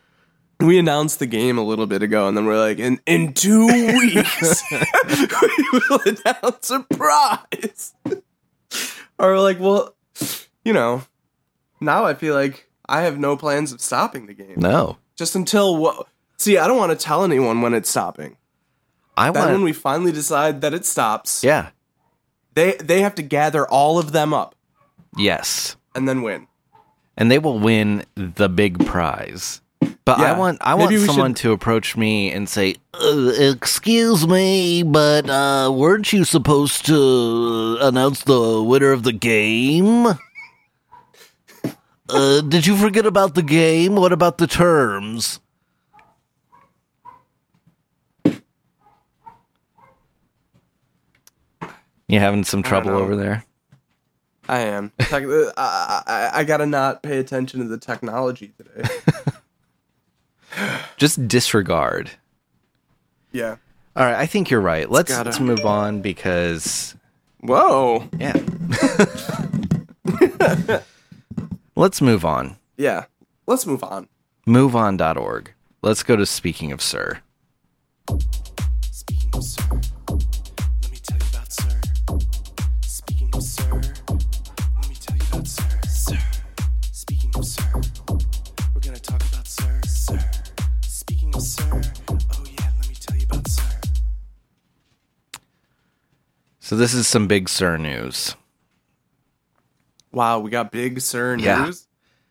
we 0.60 0.78
announced 0.78 1.18
the 1.18 1.26
game 1.26 1.58
a 1.58 1.62
little 1.62 1.86
bit 1.86 2.02
ago, 2.02 2.28
and 2.28 2.36
then 2.36 2.46
we're 2.46 2.58
like, 2.58 2.78
in 2.78 3.00
in 3.06 3.32
two 3.34 3.66
weeks 3.66 4.62
we 4.70 5.80
will 5.90 6.00
announce 6.06 6.70
a 6.70 6.80
prize. 6.94 7.94
or 9.18 9.38
like, 9.40 9.60
well, 9.60 9.94
you 10.64 10.72
know, 10.72 11.02
now 11.80 12.04
I 12.04 12.14
feel 12.14 12.34
like 12.34 12.68
I 12.88 13.02
have 13.02 13.18
no 13.18 13.36
plans 13.36 13.72
of 13.72 13.80
stopping 13.80 14.26
the 14.26 14.34
game. 14.34 14.54
No. 14.56 14.98
Just 15.16 15.34
until 15.36 15.76
what? 15.76 16.06
See, 16.38 16.58
I 16.58 16.66
don't 16.66 16.76
want 16.78 16.98
to 16.98 17.02
tell 17.04 17.24
anyone 17.24 17.60
when 17.62 17.74
it's 17.74 17.88
stopping. 17.88 18.36
I 19.16 19.30
Then 19.30 19.42
want. 19.42 19.52
when 19.52 19.62
we 19.62 19.72
finally 19.72 20.12
decide 20.12 20.60
that 20.60 20.74
it 20.74 20.84
stops, 20.84 21.42
yeah. 21.42 21.70
they 22.54 22.72
they 22.74 23.00
have 23.00 23.14
to 23.14 23.22
gather 23.22 23.66
all 23.66 23.98
of 23.98 24.12
them 24.12 24.34
up 24.34 24.54
Yes. 25.16 25.76
And 25.96 26.08
then 26.08 26.22
win. 26.22 26.46
and 27.16 27.30
they 27.30 27.38
will 27.38 27.58
win 27.58 28.04
the 28.14 28.48
big 28.48 28.84
prize. 28.86 29.60
But 30.04 30.20
I 30.20 30.38
want 30.38 30.58
I 30.60 30.76
Maybe 30.76 30.96
want 30.96 31.06
someone 31.10 31.30
should- 31.34 31.42
to 31.42 31.52
approach 31.52 31.96
me 31.96 32.30
and 32.30 32.48
say, 32.48 32.76
uh, 32.94 33.32
"Excuse 33.38 34.26
me, 34.26 34.82
but 34.84 35.28
uh, 35.28 35.72
weren't 35.74 36.12
you 36.12 36.24
supposed 36.24 36.86
to 36.86 37.78
announce 37.80 38.22
the 38.22 38.62
winner 38.62 38.92
of 38.92 39.02
the 39.02 39.12
game? 39.12 40.06
Uh, 42.08 42.40
did 42.42 42.66
you 42.66 42.76
forget 42.76 43.04
about 43.04 43.34
the 43.34 43.42
game? 43.42 43.96
What 43.96 44.12
about 44.12 44.38
the 44.38 44.46
terms?" 44.46 45.40
You 52.08 52.20
having 52.20 52.44
some 52.44 52.62
trouble 52.62 52.90
over 52.90 53.16
there? 53.16 53.44
I 54.48 54.60
am. 54.60 54.92
Tech- 54.98 55.24
uh, 55.24 55.52
I, 55.56 56.02
I, 56.06 56.30
I 56.40 56.44
gotta 56.44 56.66
not 56.66 57.02
pay 57.02 57.18
attention 57.18 57.60
to 57.60 57.66
the 57.66 57.78
technology 57.78 58.52
today. 58.56 58.88
Just 60.96 61.28
disregard. 61.28 62.10
Yeah. 63.32 63.56
All 63.94 64.04
right, 64.04 64.16
I 64.16 64.26
think 64.26 64.50
you're 64.50 64.60
right. 64.60 64.90
Let's 64.90 65.12
gotta- 65.12 65.30
let's 65.30 65.40
move 65.40 65.64
on 65.64 66.00
because 66.00 66.94
Whoa. 67.40 68.08
yeah. 68.18 68.36
let's 71.76 72.00
move 72.00 72.24
on. 72.24 72.56
Yeah. 72.76 73.04
Let's 73.46 73.66
move 73.66 73.84
on. 73.84 74.08
MoveOn.org. 74.46 75.52
Let's 75.82 76.02
go 76.02 76.16
to 76.16 76.26
speaking 76.26 76.72
of 76.72 76.80
sir. 76.82 77.20
Speaking 78.90 79.30
of 79.34 79.44
sir, 79.44 79.80
So 96.66 96.74
this 96.74 96.94
is 96.94 97.06
some 97.06 97.28
big 97.28 97.48
sir 97.48 97.76
news. 97.76 98.34
Wow, 100.10 100.40
we 100.40 100.50
got 100.50 100.72
Big 100.72 101.00
Sur 101.00 101.36
news. 101.36 101.44
Yeah. 101.46 101.70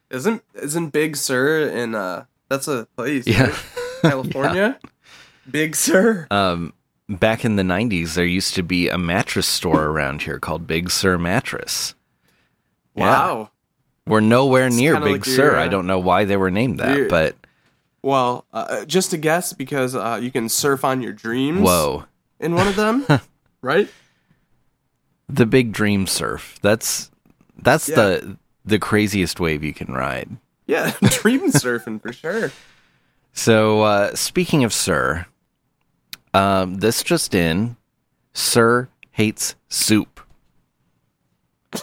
Isn't 0.10 0.44
isn't 0.56 0.90
Big 0.90 1.16
Sur 1.16 1.70
in 1.70 1.96
uh 1.96 2.26
that's 2.50 2.68
a 2.68 2.86
place, 2.98 3.26
Yeah. 3.26 3.44
right? 3.44 3.56
California? 4.02 4.78
Big 5.50 5.74
Sur. 5.74 6.28
Um 6.32 6.74
back 7.08 7.46
in 7.46 7.56
the 7.56 7.64
90s 7.64 8.16
there 8.16 8.26
used 8.26 8.56
to 8.56 8.62
be 8.64 8.90
a 8.90 8.98
mattress 8.98 9.48
store 9.48 9.86
around 9.86 10.24
here 10.24 10.38
called 10.38 10.68
Big 10.68 10.92
Sur 10.92 11.18
Mattress. 11.18 11.96
Wow. 12.94 13.52
We're 14.06 14.20
nowhere 14.20 14.68
It's 14.68 14.76
near 14.76 14.96
Big 15.00 15.12
like 15.14 15.26
your, 15.28 15.36
Sur. 15.38 15.56
I 15.56 15.68
uh, 15.68 15.70
don't 15.70 15.88
know 15.88 16.00
why 16.00 16.26
they 16.26 16.36
were 16.36 16.52
named 16.52 16.82
that, 16.82 16.98
your- 16.98 17.08
but 17.08 17.38
Well, 18.04 18.44
uh, 18.52 18.84
just 18.84 19.14
a 19.14 19.18
guess 19.18 19.54
because 19.54 19.96
uh, 19.96 20.20
you 20.22 20.30
can 20.30 20.50
surf 20.50 20.84
on 20.84 21.02
your 21.02 21.14
dreams. 21.14 21.62
whoa. 21.62 22.04
In 22.42 22.54
one 22.54 22.68
of 22.68 22.76
them, 22.76 23.06
right? 23.62 23.88
The 25.30 25.46
big 25.46 25.72
dream 25.72 26.08
surf. 26.08 26.58
That's 26.62 27.10
that's 27.58 27.90
Yeah. 27.90 27.96
the 27.96 28.38
the 28.66 28.80
craziest 28.80 29.40
wave 29.40 29.64
you 29.64 29.74
can 29.74 29.94
ride. 29.94 30.38
Yeah, 30.68 30.92
dream 31.04 31.42
surfing 31.52 32.02
for 32.02 32.12
sure. 32.14 32.52
So 33.34 33.82
uh 33.82 34.16
speaking 34.16 34.64
of 34.64 34.74
Sir, 34.74 35.26
um 36.34 36.76
this 36.76 37.04
just 37.04 37.34
in, 37.36 37.76
Sir 38.34 38.90
hates 39.12 39.56
soup. 39.70 40.22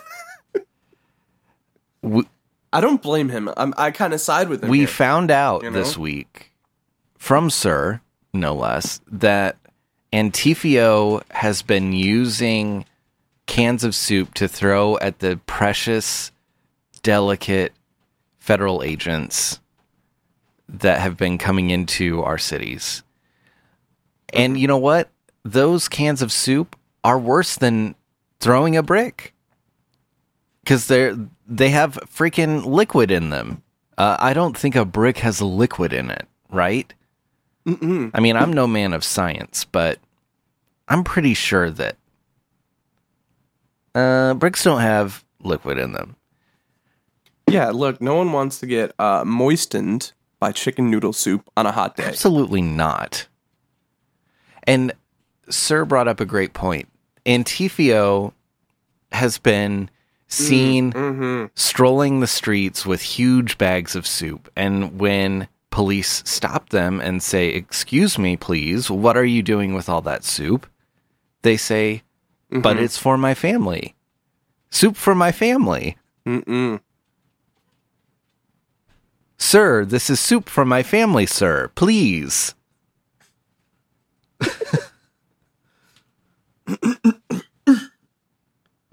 we 2.02 2.26
I 2.74 2.80
don't 2.80 3.02
blame 3.02 3.28
him. 3.28 3.50
I'm, 3.56 3.74
I 3.76 3.90
kind 3.90 4.14
of 4.14 4.20
side 4.20 4.48
with 4.48 4.62
him. 4.64 4.70
we 4.70 4.78
here. 4.80 4.86
found 4.88 5.30
out 5.30 5.62
you 5.62 5.70
know? 5.70 5.78
this 5.78 5.98
week 5.98 6.52
from 7.18 7.50
Sir, 7.50 8.00
no 8.32 8.54
less, 8.54 9.00
that 9.10 9.56
Antifio 10.12 11.22
has 11.32 11.60
been 11.62 11.92
using 11.92 12.86
cans 13.46 13.84
of 13.84 13.94
soup 13.94 14.34
to 14.34 14.48
throw 14.48 14.98
at 14.98 15.18
the 15.18 15.40
precious, 15.46 16.32
delicate 17.02 17.72
federal 18.38 18.82
agents 18.82 19.60
that 20.68 21.00
have 21.00 21.16
been 21.16 21.38
coming 21.38 21.70
into 21.70 22.22
our 22.22 22.38
cities. 22.38 23.02
And 24.32 24.58
you 24.58 24.66
know 24.66 24.78
what? 24.78 25.10
Those 25.44 25.88
cans 25.88 26.22
of 26.22 26.32
soup 26.32 26.76
are 27.04 27.18
worse 27.18 27.56
than 27.56 27.94
throwing 28.40 28.76
a 28.76 28.82
brick 28.82 29.34
because 30.62 30.86
they're 30.86 31.16
they 31.46 31.70
have 31.70 31.98
freaking 32.06 32.64
liquid 32.64 33.10
in 33.10 33.30
them. 33.30 33.62
Uh, 33.98 34.16
I 34.18 34.32
don't 34.32 34.56
think 34.56 34.74
a 34.74 34.84
brick 34.84 35.18
has 35.18 35.42
liquid 35.42 35.92
in 35.92 36.10
it, 36.10 36.26
right? 36.50 36.92
Mm-mm. 37.66 38.10
I 38.14 38.20
mean, 38.20 38.36
I'm 38.36 38.52
no 38.52 38.66
man 38.66 38.92
of 38.92 39.04
science, 39.04 39.64
but 39.64 39.98
I'm 40.88 41.04
pretty 41.04 41.34
sure 41.34 41.70
that 41.70 41.96
uh, 43.94 44.34
bricks 44.34 44.64
don't 44.64 44.80
have 44.80 45.24
liquid 45.42 45.78
in 45.78 45.92
them. 45.92 46.16
Yeah, 47.48 47.70
look, 47.70 48.00
no 48.00 48.14
one 48.14 48.32
wants 48.32 48.60
to 48.60 48.66
get 48.66 48.92
uh, 48.98 49.24
moistened 49.26 50.12
by 50.38 50.52
chicken 50.52 50.90
noodle 50.90 51.12
soup 51.12 51.48
on 51.56 51.66
a 51.66 51.72
hot 51.72 51.96
day. 51.96 52.04
Absolutely 52.04 52.62
not. 52.62 53.26
And 54.64 54.92
Sir 55.48 55.84
brought 55.84 56.08
up 56.08 56.20
a 56.20 56.24
great 56.24 56.54
point. 56.54 56.88
Antifio 57.26 58.32
has 59.12 59.38
been 59.38 59.90
seen 60.28 60.92
Mm-hmm. 60.92 61.46
strolling 61.54 62.20
the 62.20 62.26
streets 62.26 62.86
with 62.86 63.02
huge 63.02 63.58
bags 63.58 63.94
of 63.94 64.06
soup. 64.06 64.50
And 64.56 64.98
when 64.98 65.48
police 65.70 66.22
stop 66.24 66.70
them 66.70 67.00
and 67.00 67.22
say, 67.22 67.48
Excuse 67.48 68.18
me, 68.18 68.36
please, 68.36 68.90
what 68.90 69.16
are 69.16 69.24
you 69.24 69.42
doing 69.42 69.74
with 69.74 69.88
all 69.88 70.00
that 70.02 70.24
soup? 70.24 70.66
They 71.42 71.56
say, 71.58 72.02
But 72.60 72.76
mm-hmm. 72.76 72.84
it's 72.84 72.98
for 72.98 73.16
my 73.16 73.34
family. 73.34 73.94
Soup 74.70 74.94
for 74.96 75.14
my 75.14 75.32
family. 75.32 75.96
Mm-mm. 76.26 76.80
Sir, 79.38 79.84
this 79.86 80.10
is 80.10 80.20
soup 80.20 80.48
for 80.48 80.64
my 80.64 80.82
family, 80.82 81.26
sir. 81.26 81.70
Please. 81.74 82.54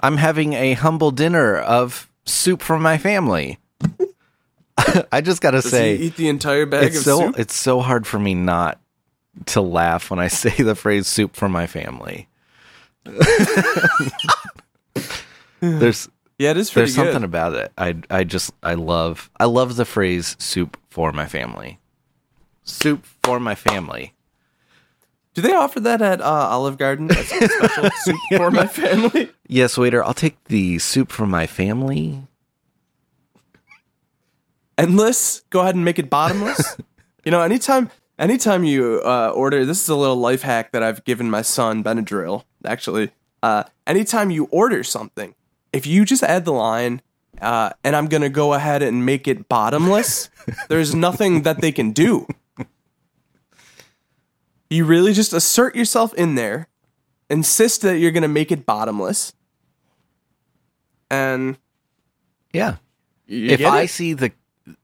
I'm 0.02 0.18
having 0.18 0.54
a 0.54 0.74
humble 0.74 1.12
dinner 1.12 1.58
of 1.58 2.10
soup 2.26 2.62
for 2.62 2.80
my 2.80 2.98
family. 2.98 3.60
I 5.12 5.20
just 5.20 5.42
got 5.42 5.52
to 5.52 5.62
Does 5.62 5.70
say, 5.70 5.98
eat 5.98 6.16
the 6.16 6.30
entire 6.30 6.66
bag 6.66 6.86
it's 6.86 7.00
of 7.00 7.04
so 7.04 7.20
soup? 7.20 7.40
it's 7.40 7.56
so 7.56 7.82
hard 7.82 8.08
for 8.08 8.18
me 8.18 8.34
not 8.34 8.80
to 9.48 9.60
laugh 9.62 10.10
when 10.10 10.20
I 10.20 10.28
say 10.30 10.52
the 10.52 10.76
phrase 10.76 11.08
soup 11.08 11.36
for 11.36 11.50
my 11.50 11.68
family. 11.68 12.29
there's 15.60 16.10
Yeah, 16.38 16.52
it 16.52 16.58
is 16.58 16.72
pretty 16.72 16.86
there's 16.86 16.96
good. 16.96 17.06
something 17.14 17.24
about 17.24 17.54
it. 17.54 17.72
I 17.78 17.96
I 18.10 18.24
just 18.24 18.52
I 18.64 18.76
love 18.76 19.30
I 19.40 19.46
love 19.46 19.76
the 19.76 19.86
phrase 19.86 20.36
soup 20.40 20.78
for 20.90 21.12
my 21.12 21.28
family. 21.28 21.80
Soup 22.64 23.06
for 23.24 23.40
my 23.40 23.56
family. 23.56 24.14
Do 25.34 25.42
they 25.42 25.54
offer 25.54 25.80
that 25.82 26.02
at 26.02 26.22
uh, 26.22 26.26
Olive 26.26 26.78
Garden? 26.78 27.10
As 27.12 27.32
a 27.32 27.48
special 27.48 27.90
soup 28.04 28.18
for 28.36 28.52
my 28.52 28.68
family? 28.68 29.32
Yes, 29.48 29.78
waiter, 29.78 30.04
I'll 30.04 30.14
take 30.14 30.44
the 30.46 30.80
soup 30.80 31.12
for 31.12 31.26
my 31.26 31.48
family. 31.48 32.24
Endless? 34.78 35.42
Go 35.50 35.62
ahead 35.62 35.76
and 35.76 35.86
make 35.86 36.00
it 36.00 36.10
bottomless. 36.10 36.78
you 37.26 37.32
know, 37.32 37.42
anytime 37.42 37.90
anytime 38.20 38.64
you 38.64 39.02
uh, 39.04 39.32
order, 39.34 39.66
this 39.66 39.82
is 39.82 39.90
a 39.90 39.96
little 39.96 40.16
life 40.18 40.44
hack 40.44 40.72
that 40.74 40.84
I've 40.84 41.04
given 41.06 41.30
my 41.30 41.42
son 41.42 41.84
Benadryl. 41.84 42.44
Actually, 42.66 43.12
uh, 43.42 43.64
anytime 43.88 44.30
you 44.30 44.46
order 44.52 44.84
something, 44.84 45.34
if 45.74 45.88
you 45.88 46.06
just 46.06 46.22
add 46.24 46.46
the 46.46 46.52
line, 46.54 47.02
uh, 47.42 47.72
and 47.84 47.96
I'm 47.96 48.08
gonna 48.08 48.30
go 48.30 48.54
ahead 48.54 48.82
and 48.84 49.06
make 49.06 49.28
it 49.28 49.48
bottomless, 49.50 50.30
there's 50.70 50.94
nothing 50.94 51.44
that 51.44 51.62
they 51.62 51.72
can 51.72 51.92
do. 51.92 52.28
You 54.70 54.86
really 54.86 55.14
just 55.14 55.34
assert 55.34 55.76
yourself 55.76 56.14
in 56.14 56.36
there, 56.36 56.68
insist 57.30 57.82
that 57.82 57.98
you're 57.98 58.12
gonna 58.12 58.28
make 58.28 58.52
it 58.52 58.66
bottomless, 58.66 59.34
and 61.10 61.58
Yeah. 62.54 62.76
if 63.28 63.66
I 63.66 63.82
it. 63.84 63.88
see 63.90 64.14
the 64.14 64.32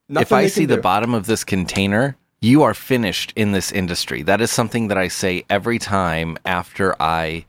if 0.09 0.31
I 0.31 0.47
see 0.47 0.65
the 0.65 0.77
bottom 0.77 1.13
of 1.13 1.25
this 1.27 1.43
container, 1.43 2.15
you 2.45 2.61
are 2.63 2.73
finished 2.75 3.33
in 3.35 3.51
this 3.53 3.71
industry. 3.71 4.21
That 4.21 4.39
is 4.41 4.51
something 4.51 4.87
that 4.89 4.97
I 4.97 5.07
say 5.07 5.43
every 5.49 5.79
time 5.79 6.37
after 6.45 6.95
I 7.01 7.45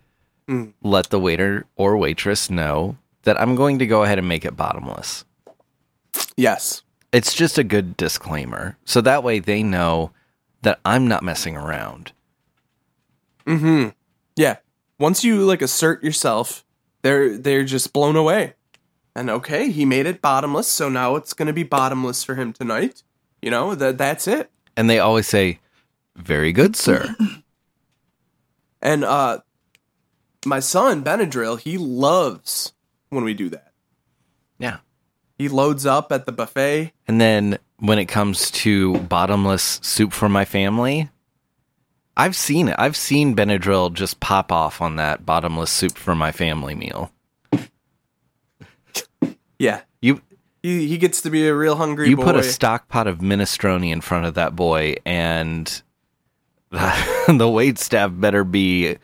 Mm. 0.49 0.73
let 0.81 1.11
the 1.11 1.19
waiter 1.19 1.67
or 1.77 1.97
waitress 1.99 2.49
know 2.49 2.97
that 3.25 3.39
I'm 3.41 3.57
going 3.57 3.81
to 3.81 3.87
go 3.87 4.05
ahead 4.05 4.19
and 4.19 4.29
make 4.29 4.45
it 4.45 4.57
bottomless. 4.57 5.25
yes, 6.37 6.83
It's 7.13 7.35
just 7.35 7.59
a 7.59 7.65
good 7.65 7.97
disclaimer. 7.97 8.77
So 8.85 9.01
that 9.01 9.23
way 9.25 9.39
they 9.41 9.63
know 9.63 10.13
that 10.63 10.79
I'm 10.85 11.09
not 11.09 11.23
messing 11.25 11.57
around. 11.57 12.13
Mm-hmm. 13.47 13.89
Yeah. 14.37 14.57
Once 14.99 15.25
you 15.25 15.45
like 15.45 15.63
assert 15.63 16.03
yourself, 16.03 16.65
they're 17.03 17.37
they're 17.39 17.65
just 17.65 17.93
blown 17.93 18.17
away. 18.17 18.55
And 19.15 19.31
okay, 19.31 19.71
he 19.71 19.85
made 19.85 20.07
it 20.07 20.21
bottomless, 20.23 20.69
so 20.69 20.89
now 20.89 21.17
it's 21.17 21.33
gonna 21.33 21.53
be 21.53 21.63
bottomless 21.63 22.23
for 22.25 22.35
him 22.35 22.53
tonight. 22.53 23.03
You 23.43 23.51
know, 23.51 23.75
that 23.75 23.99
that's 23.99 24.27
it. 24.29 24.51
And 24.77 24.89
they 24.91 24.99
always 24.99 25.27
say, 25.27 25.59
"Very 26.17 26.53
good, 26.53 26.77
sir." 26.77 27.15
And 28.83 29.05
uh 29.05 29.39
my 30.45 30.61
son, 30.61 31.03
Benadryl, 31.03 31.59
he 31.59 31.77
loves 31.77 32.73
when 33.09 33.25
we 33.25 33.35
do 33.35 33.49
that. 33.49 33.73
yeah. 34.59 34.77
He 35.39 35.49
loads 35.49 35.85
up 35.87 36.12
at 36.12 36.25
the 36.25 36.31
buffet. 36.33 36.93
And 37.09 37.21
then 37.21 37.59
when 37.79 37.99
it 37.99 38.05
comes 38.07 38.51
to 38.53 38.99
bottomless 39.01 39.81
soup 39.83 40.12
for 40.12 40.29
my 40.29 40.45
family, 40.45 41.11
I've 42.17 42.37
seen 42.37 42.69
it. 42.69 42.77
I've 42.79 42.97
seen 42.97 43.35
Benadryl 43.35 43.93
just 43.93 44.21
pop 44.21 44.53
off 44.53 44.81
on 44.81 44.97
that 44.97 45.27
bottomless 45.27 45.71
soup 45.71 45.99
for 45.99 46.15
my 46.15 46.31
family 46.31 46.75
meal. 46.77 47.11
Yeah. 49.59 49.81
He 50.67 50.89
he 50.89 50.99
gets 50.99 51.21
to 51.23 51.31
be 51.31 51.47
a 51.47 51.55
real 51.55 51.77
hungry 51.77 52.09
you 52.09 52.17
boy. 52.17 52.25
put 52.25 52.35
a 52.35 52.43
stock 52.43 52.89
pot 52.89 53.07
of 53.07 53.19
minestrone 53.19 53.89
in 53.89 54.01
front 54.01 54.27
of 54.27 54.35
that 54.35 54.57
boy 54.57 54.97
and 55.07 55.81
the 56.73 57.49
wait 57.49 57.79
staff 57.79 58.11
better 58.13 58.43
be 58.43 58.97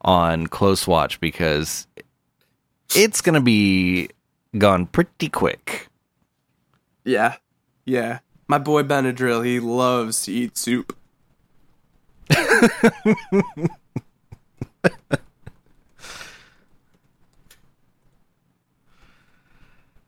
on 0.00 0.48
close 0.48 0.88
watch 0.88 1.20
because 1.20 1.86
it's 2.96 3.20
going 3.20 3.36
to 3.36 3.40
be 3.40 4.08
gone 4.58 4.86
pretty 4.86 5.28
quick. 5.28 5.86
yeah. 7.04 7.36
Yeah. 7.84 8.18
My 8.48 8.58
boy 8.58 8.82
Benadryl, 8.82 9.46
he 9.46 9.60
loves 9.60 10.24
to 10.24 10.32
eat 10.32 10.58
soup. 10.58 10.96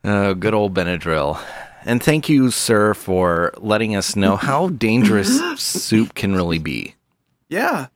Oh, 0.09 0.33
good 0.33 0.53
old 0.53 0.73
Benadryl. 0.73 1.37
And 1.83 2.01
thank 2.01 2.29
you, 2.29 2.49
sir, 2.49 2.93
for 2.93 3.53
letting 3.57 3.93
us 3.93 4.15
know 4.15 4.37
how 4.37 4.69
dangerous 4.69 5.37
soup 5.59 6.15
can 6.15 6.33
really 6.33 6.59
be. 6.59 6.95
Yeah. 7.49 7.87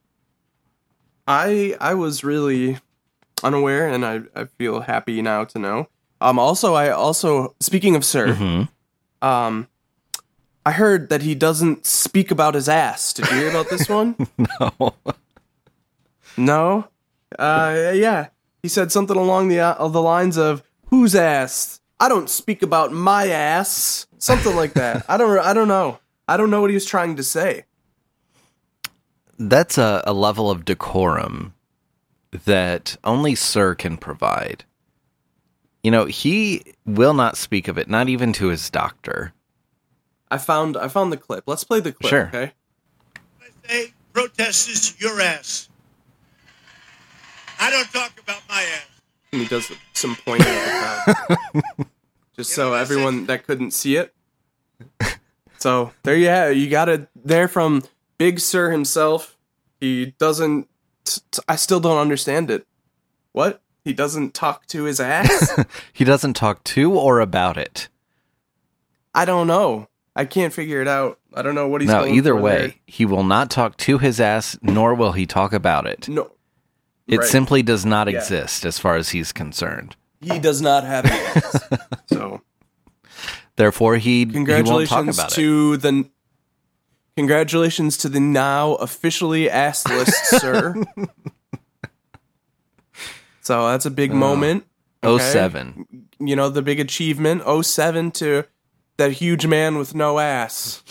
I 1.25 1.77
I 1.79 1.93
was 1.93 2.21
really 2.23 2.79
unaware 3.43 3.87
and 3.87 4.05
I, 4.05 4.21
I 4.35 4.45
feel 4.57 4.81
happy 4.81 5.21
now 5.21 5.45
to 5.45 5.59
know. 5.59 5.87
Um 6.19 6.37
also 6.37 6.73
I 6.73 6.89
also 6.89 7.55
speaking 7.61 7.95
of 7.95 8.03
sir, 8.03 8.33
hmm 8.33 8.63
um 9.25 9.67
I 10.65 10.71
heard 10.71 11.09
that 11.09 11.21
he 11.21 11.33
doesn't 11.33 11.85
speak 11.85 12.29
about 12.29 12.55
his 12.55 12.67
ass. 12.67 13.13
Did 13.13 13.29
you 13.31 13.37
hear 13.37 13.49
about 13.49 13.69
this 13.69 13.87
one? 13.87 14.15
No. 14.77 14.93
no. 16.37 16.87
Uh 17.39 17.91
yeah. 17.95 18.27
He 18.61 18.67
said 18.69 18.91
something 18.91 19.17
along 19.17 19.47
the 19.47 19.59
uh, 19.61 19.73
of 19.75 19.93
the 19.93 20.01
lines 20.01 20.37
of 20.37 20.63
whose 20.87 21.15
ass? 21.15 21.80
I 22.01 22.09
don't 22.09 22.29
speak 22.29 22.63
about 22.63 22.91
my 22.91 23.27
ass. 23.29 24.07
Something 24.17 24.55
like 24.55 24.73
that. 24.73 25.05
I 25.07 25.17
don't 25.17 25.37
I 25.39 25.53
don't 25.53 25.67
know. 25.67 25.99
I 26.27 26.35
don't 26.35 26.49
know 26.49 26.59
what 26.59 26.71
he 26.71 26.73
was 26.73 26.85
trying 26.85 27.15
to 27.15 27.23
say. 27.23 27.65
That's 29.37 29.77
a, 29.77 30.03
a 30.05 30.13
level 30.13 30.49
of 30.49 30.65
decorum 30.65 31.53
that 32.45 32.97
only 33.03 33.35
Sir 33.35 33.75
can 33.75 33.97
provide. 33.97 34.63
You 35.83 35.91
know, 35.91 36.05
he 36.05 36.63
will 36.85 37.13
not 37.13 37.37
speak 37.37 37.67
of 37.67 37.77
it, 37.77 37.87
not 37.89 38.07
even 38.09 38.33
to 38.33 38.47
his 38.47 38.69
doctor. 38.69 39.33
I 40.29 40.37
found 40.37 40.77
I 40.77 40.87
found 40.87 41.11
the 41.11 41.17
clip. 41.17 41.43
Let's 41.45 41.63
play 41.63 41.81
the 41.81 41.91
clip, 41.91 42.09
Sure. 42.09 42.27
okay? 42.27 42.51
I 43.41 43.67
say 43.67 43.93
protest 44.13 44.69
is 44.69 44.99
your 44.99 45.19
ass. 45.21 45.69
I 47.59 47.69
don't 47.69 47.91
talk 47.91 48.19
about 48.19 48.41
my 48.49 48.61
ass. 48.61 49.00
And 49.33 49.41
he 49.41 49.47
does 49.47 49.71
some 49.93 50.15
pointing 50.25 50.47
at 50.47 51.05
the 51.05 51.35
crowd. 51.63 51.87
Just 52.35 52.51
so 52.51 52.73
everyone 52.73 53.25
that 53.27 53.45
couldn't 53.45 53.71
see 53.71 53.95
it. 53.95 54.13
So 55.57 55.91
there 56.03 56.15
you 56.15 56.27
have 56.27 56.51
it. 56.51 56.57
You 56.57 56.69
got 56.69 56.89
it 56.89 57.07
there 57.15 57.47
from 57.47 57.83
Big 58.17 58.39
Sir 58.39 58.71
himself. 58.71 59.37
He 59.79 60.07
doesn't. 60.17 60.67
T- 61.05 61.21
t- 61.31 61.41
I 61.47 61.55
still 61.55 61.79
don't 61.79 61.99
understand 61.99 62.49
it. 62.49 62.65
What? 63.31 63.61
He 63.83 63.93
doesn't 63.93 64.33
talk 64.33 64.65
to 64.67 64.83
his 64.83 64.99
ass? 64.99 65.63
He 65.93 66.03
doesn't 66.03 66.33
talk 66.33 66.63
to 66.65 66.93
or 66.93 67.19
about 67.19 67.57
it. 67.57 67.89
I 69.13 69.25
don't 69.25 69.47
know. 69.47 69.87
I 70.15 70.25
can't 70.25 70.53
figure 70.53 70.81
it 70.81 70.87
out. 70.87 71.19
I 71.33 71.41
don't 71.41 71.55
know 71.55 71.67
what 71.67 71.81
he's. 71.81 71.89
no, 71.89 72.01
going 72.01 72.15
either 72.15 72.35
way, 72.35 72.57
there. 72.57 72.73
he 72.85 73.05
will 73.05 73.23
not 73.23 73.49
talk 73.49 73.77
to 73.77 73.97
his 73.97 74.19
ass, 74.19 74.57
nor 74.61 74.93
will 74.95 75.11
he 75.13 75.25
talk 75.25 75.53
about 75.53 75.85
it. 75.85 76.09
No. 76.09 76.31
It 77.11 77.19
Right. 77.19 77.27
simply 77.27 77.61
does 77.61 77.85
not 77.85 78.09
Yeah. 78.09 78.17
exist 78.17 78.65
as 78.65 78.79
far 78.79 78.95
as 78.95 79.09
he's 79.09 79.31
concerned. 79.31 79.95
He 80.21 80.39
does 80.39 80.61
not 80.61 80.83
have 80.83 81.05
an 81.05 81.11
ass. 81.11 81.63
so 82.11 82.41
Therefore, 83.57 83.97
he, 83.97 84.19
he 84.19 84.25
won't 84.25 84.33
talk 84.33 84.33
congratulations 84.45 85.19
about 85.19 85.31
it. 85.31 85.35
to 85.35 85.77
the. 85.77 86.09
Congratulations 87.17 87.97
to 87.97 88.09
the 88.09 88.21
now 88.21 88.75
officially 88.75 89.47
assless 89.49 90.09
sir. 90.39 90.73
So 93.41 93.67
that's 93.67 93.85
a 93.85 93.91
big 93.91 94.11
uh, 94.11 94.15
moment. 94.15 94.65
Oh 95.03 95.15
okay? 95.15 95.23
seven. 95.31 96.07
You 96.19 96.35
know, 96.35 96.49
the 96.49 96.61
big 96.61 96.79
achievement. 96.79 97.43
07 97.65 98.11
to 98.11 98.45
that 98.97 99.13
huge 99.13 99.45
man 99.47 99.77
with 99.77 99.93
no 99.93 100.19
ass. 100.19 100.81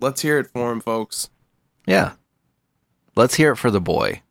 Let's 0.00 0.20
hear 0.20 0.38
it 0.38 0.48
for 0.52 0.70
him, 0.72 0.80
folks. 0.80 1.30
Yeah. 1.86 2.12
Let's 3.20 3.34
hear 3.34 3.52
it 3.52 3.56
for 3.56 3.70
the 3.70 3.82
boy. 3.82 4.22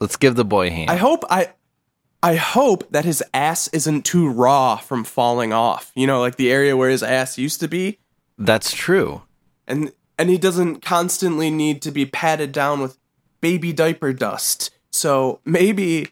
Let's 0.00 0.16
give 0.16 0.34
the 0.34 0.44
boy 0.44 0.66
a 0.66 0.70
hand. 0.70 0.90
I 0.90 0.96
hope 0.96 1.22
I 1.30 1.52
I 2.24 2.34
hope 2.34 2.90
that 2.90 3.04
his 3.04 3.22
ass 3.32 3.68
isn't 3.68 4.04
too 4.04 4.28
raw 4.28 4.76
from 4.78 5.04
falling 5.04 5.52
off. 5.52 5.92
You 5.94 6.08
know, 6.08 6.18
like 6.20 6.34
the 6.34 6.50
area 6.50 6.76
where 6.76 6.90
his 6.90 7.04
ass 7.04 7.38
used 7.38 7.60
to 7.60 7.68
be. 7.68 8.00
That's 8.36 8.72
true. 8.72 9.22
And 9.68 9.92
and 10.18 10.28
he 10.28 10.38
doesn't 10.38 10.82
constantly 10.82 11.50
need 11.50 11.82
to 11.82 11.92
be 11.92 12.04
patted 12.04 12.50
down 12.50 12.80
with 12.80 12.98
baby 13.40 13.72
diaper 13.72 14.12
dust. 14.12 14.72
So 14.90 15.40
maybe 15.44 16.08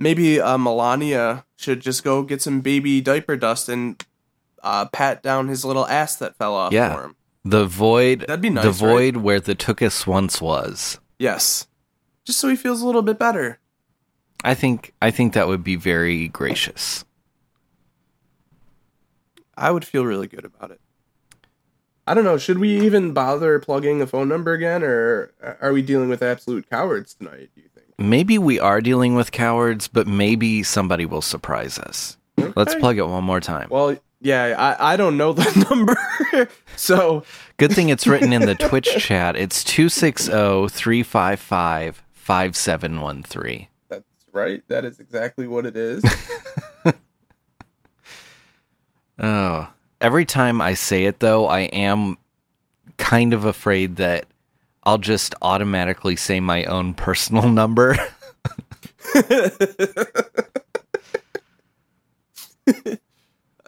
maybe 0.00 0.40
uh, 0.40 0.58
Melania 0.58 1.44
should 1.56 1.78
just 1.80 2.02
go 2.02 2.24
get 2.24 2.42
some 2.42 2.60
baby 2.60 3.00
diaper 3.00 3.36
dust 3.36 3.68
and 3.68 4.04
uh, 4.64 4.86
pat 4.86 5.22
down 5.22 5.46
his 5.48 5.64
little 5.64 5.86
ass 5.86 6.16
that 6.16 6.34
fell 6.36 6.54
off 6.56 6.72
Yeah. 6.72 6.94
for 6.96 7.04
him. 7.04 7.16
The 7.44 7.66
void. 7.66 8.20
That'd 8.20 8.40
be 8.40 8.50
nice, 8.50 8.64
The 8.64 8.70
right? 8.86 8.92
void 9.14 9.16
where 9.18 9.40
the 9.40 9.54
Tookus 9.54 10.06
once 10.06 10.40
was. 10.42 10.99
Yes. 11.20 11.66
Just 12.24 12.38
so 12.40 12.48
he 12.48 12.56
feels 12.56 12.80
a 12.80 12.86
little 12.86 13.02
bit 13.02 13.18
better. 13.18 13.58
I 14.42 14.54
think. 14.54 14.94
I 15.02 15.10
think 15.10 15.34
that 15.34 15.48
would 15.48 15.62
be 15.62 15.76
very 15.76 16.28
gracious. 16.28 17.04
I 19.54 19.70
would 19.70 19.84
feel 19.84 20.06
really 20.06 20.26
good 20.26 20.46
about 20.46 20.70
it. 20.70 20.80
I 22.06 22.14
don't 22.14 22.24
know. 22.24 22.38
Should 22.38 22.58
we 22.58 22.80
even 22.80 23.12
bother 23.12 23.58
plugging 23.58 24.00
a 24.00 24.06
phone 24.06 24.28
number 24.30 24.54
again, 24.54 24.82
or 24.82 25.34
are 25.60 25.74
we 25.74 25.82
dealing 25.82 26.08
with 26.08 26.22
absolute 26.22 26.68
cowards 26.70 27.12
tonight? 27.14 27.50
Do 27.54 27.60
you 27.60 27.68
think? 27.68 27.88
Maybe 27.98 28.38
we 28.38 28.58
are 28.58 28.80
dealing 28.80 29.14
with 29.14 29.30
cowards, 29.30 29.88
but 29.88 30.06
maybe 30.06 30.62
somebody 30.62 31.04
will 31.04 31.20
surprise 31.20 31.78
us. 31.78 32.16
Let's 32.56 32.74
plug 32.76 32.96
it 32.96 33.06
one 33.06 33.24
more 33.24 33.40
time. 33.40 33.68
Well, 33.70 33.98
yeah, 34.20 34.54
I, 34.58 34.94
I 34.94 34.96
don't 34.96 35.16
know 35.16 35.32
the 35.32 35.66
number, 35.70 36.48
so 36.76 37.24
Good 37.60 37.74
thing 37.74 37.90
it's 37.90 38.06
written 38.06 38.32
in 38.32 38.46
the 38.46 38.54
Twitch 38.54 38.88
chat. 38.96 39.36
It's 39.36 39.62
oh, 39.64 39.68
260 39.68 40.32
355 40.68 42.02
5713. 42.14 43.66
that's 43.88 44.04
right. 44.32 44.62
That 44.68 44.86
is 44.86 44.98
exactly 44.98 45.46
what 45.46 45.66
it 45.66 45.76
is. 45.76 46.02
Oh. 49.22 49.68
Every 50.00 50.24
time 50.24 50.62
I 50.62 50.72
say 50.72 51.04
it, 51.04 51.20
though, 51.20 51.46
I 51.46 51.60
am 51.60 52.16
kind 52.96 53.34
of 53.34 53.44
afraid 53.44 53.96
that 53.96 54.24
I'll 54.84 54.96
just 54.96 55.34
automatically 55.42 56.16
say 56.16 56.40
my 56.40 56.64
own 56.64 56.94
personal 56.94 57.48
number. 57.50 57.98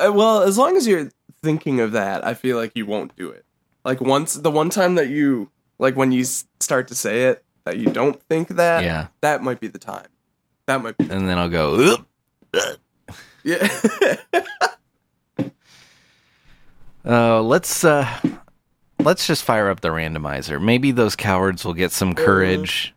Uh, 0.06 0.12
well, 0.12 0.42
as 0.42 0.56
long 0.58 0.76
as 0.76 0.86
you're 0.86 1.10
thinking 1.42 1.80
of 1.80 1.92
that, 1.92 2.24
I 2.26 2.34
feel 2.34 2.56
like 2.56 2.72
you 2.74 2.86
won't 2.86 3.14
do 3.16 3.30
it. 3.30 3.44
Like 3.84 4.00
once 4.00 4.34
the 4.34 4.50
one 4.50 4.70
time 4.70 4.94
that 4.96 5.08
you 5.08 5.50
like 5.78 5.96
when 5.96 6.12
you 6.12 6.24
start 6.24 6.88
to 6.88 6.94
say 6.94 7.24
it 7.24 7.44
that 7.64 7.78
you 7.78 7.86
don't 7.86 8.20
think 8.24 8.48
that, 8.48 8.84
Yeah. 8.84 9.08
that 9.20 9.42
might 9.42 9.60
be 9.60 9.68
the 9.68 9.78
time. 9.78 10.06
That 10.66 10.82
might 10.82 10.96
be. 10.96 11.04
and 11.10 11.28
then 11.28 11.38
I'll 11.38 11.48
go, 11.48 11.74
"Oop." 11.74 12.06
Yeah. 13.44 13.66
Uh, 17.04 17.42
let's 17.42 17.84
uh, 17.84 18.06
let's 19.00 19.26
just 19.26 19.42
fire 19.42 19.68
up 19.68 19.80
the 19.80 19.88
randomizer. 19.88 20.62
Maybe 20.62 20.92
those 20.92 21.16
cowards 21.16 21.64
will 21.64 21.74
get 21.74 21.90
some 21.90 22.14
courage. 22.14 22.94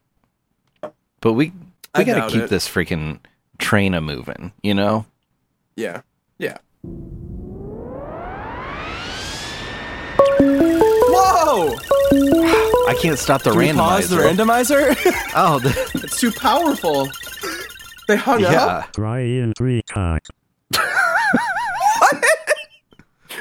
But 1.21 1.33
we 1.33 1.47
we 1.49 1.53
I 1.95 2.03
gotta 2.03 2.29
keep 2.31 2.43
it. 2.43 2.49
this 2.51 2.67
freaking 2.69 3.17
train 3.57 3.95
a 3.95 4.01
moving, 4.01 4.51
you 4.61 4.75
know? 4.75 5.05
yeah. 5.75 6.01
Yeah. 6.37 6.57
Whoa! 11.57 11.77
I 12.89 12.95
can't 13.01 13.17
stop 13.17 13.43
the 13.43 13.51
Can 13.51 13.59
we 13.59 13.67
randomizer. 13.69 13.77
pause 13.77 14.09
the 14.09 14.17
randomizer? 14.17 14.95
oh, 15.35 15.59
the, 15.59 15.69
it's 16.03 16.19
too 16.19 16.31
powerful. 16.33 17.07
They 18.09 18.17
hung 18.17 18.43
up. 18.43 18.51
yeah. 18.51 18.85
Brian 18.93 19.53
Freacock. 19.53 20.19
What? 20.71 22.23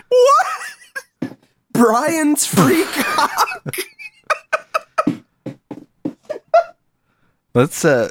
What? 0.08 1.36
Brian's 1.72 2.46
free 2.46 2.84
cock. 2.92 3.76
Let's 7.52 7.84
uh, 7.84 8.10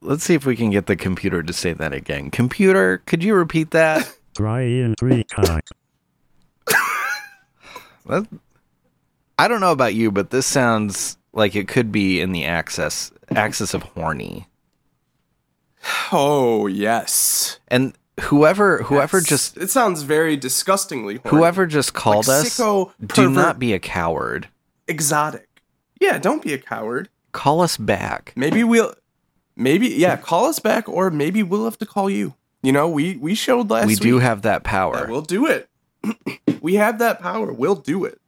let's 0.00 0.22
see 0.22 0.34
if 0.34 0.46
we 0.46 0.54
can 0.54 0.70
get 0.70 0.86
the 0.86 0.94
computer 0.94 1.42
to 1.42 1.52
say 1.52 1.72
that 1.72 1.92
again. 1.92 2.30
Computer, 2.30 2.98
could 2.98 3.24
you 3.24 3.34
repeat 3.34 3.72
that? 3.72 4.16
Brian 4.34 4.94
Freacock. 4.94 5.62
That- 8.06 8.26
I 9.38 9.46
don't 9.48 9.60
know 9.60 9.72
about 9.72 9.94
you, 9.94 10.10
but 10.10 10.30
this 10.30 10.46
sounds 10.46 11.16
like 11.32 11.54
it 11.54 11.68
could 11.68 11.92
be 11.92 12.20
in 12.20 12.32
the 12.32 12.44
axis 12.44 13.12
axis 13.30 13.74
of 13.74 13.82
horny. 13.82 14.48
Oh 16.12 16.66
yes. 16.66 17.60
And 17.68 17.94
whoever 18.22 18.82
whoever 18.82 19.20
just 19.20 19.56
it 19.56 19.70
sounds 19.70 20.02
very 20.02 20.36
disgustingly 20.36 21.16
horny. 21.22 21.36
whoever 21.36 21.66
just 21.66 21.94
called 21.94 22.26
Like 22.26 22.46
us, 22.46 22.58
sicko, 22.58 22.92
do 23.00 23.06
pervert. 23.06 23.32
not 23.32 23.58
be 23.58 23.72
a 23.72 23.78
coward. 23.78 24.48
exotic. 24.86 25.62
Yeah, 26.00 26.18
don't 26.18 26.42
be 26.42 26.52
a 26.52 26.58
coward. 26.58 27.08
Call 27.32 27.60
us 27.60 27.76
back. 27.76 28.32
Maybe 28.36 28.64
we'll 28.64 28.94
maybe 29.56 29.88
yeah, 29.88 30.16
call 30.16 30.46
us 30.46 30.58
back 30.58 30.88
or 30.88 31.10
maybe 31.10 31.42
we'll 31.42 31.64
have 31.64 31.78
to 31.78 31.86
call 31.86 32.10
you. 32.10 32.34
You 32.62 32.72
know, 32.72 32.88
we 32.88 33.16
we 33.16 33.34
showed 33.34 33.70
last 33.70 33.86
we 33.86 33.94
do 33.94 34.18
have 34.18 34.42
that 34.42 34.64
that 34.64 34.64
power. 34.64 35.06
we'll 35.08 35.22
do 35.22 35.46
it. 35.46 35.68
we 36.60 36.74
have 36.74 36.98
that 36.98 37.20
power. 37.20 37.52
We'll 37.52 37.76
do 37.76 38.04
it. 38.04 38.20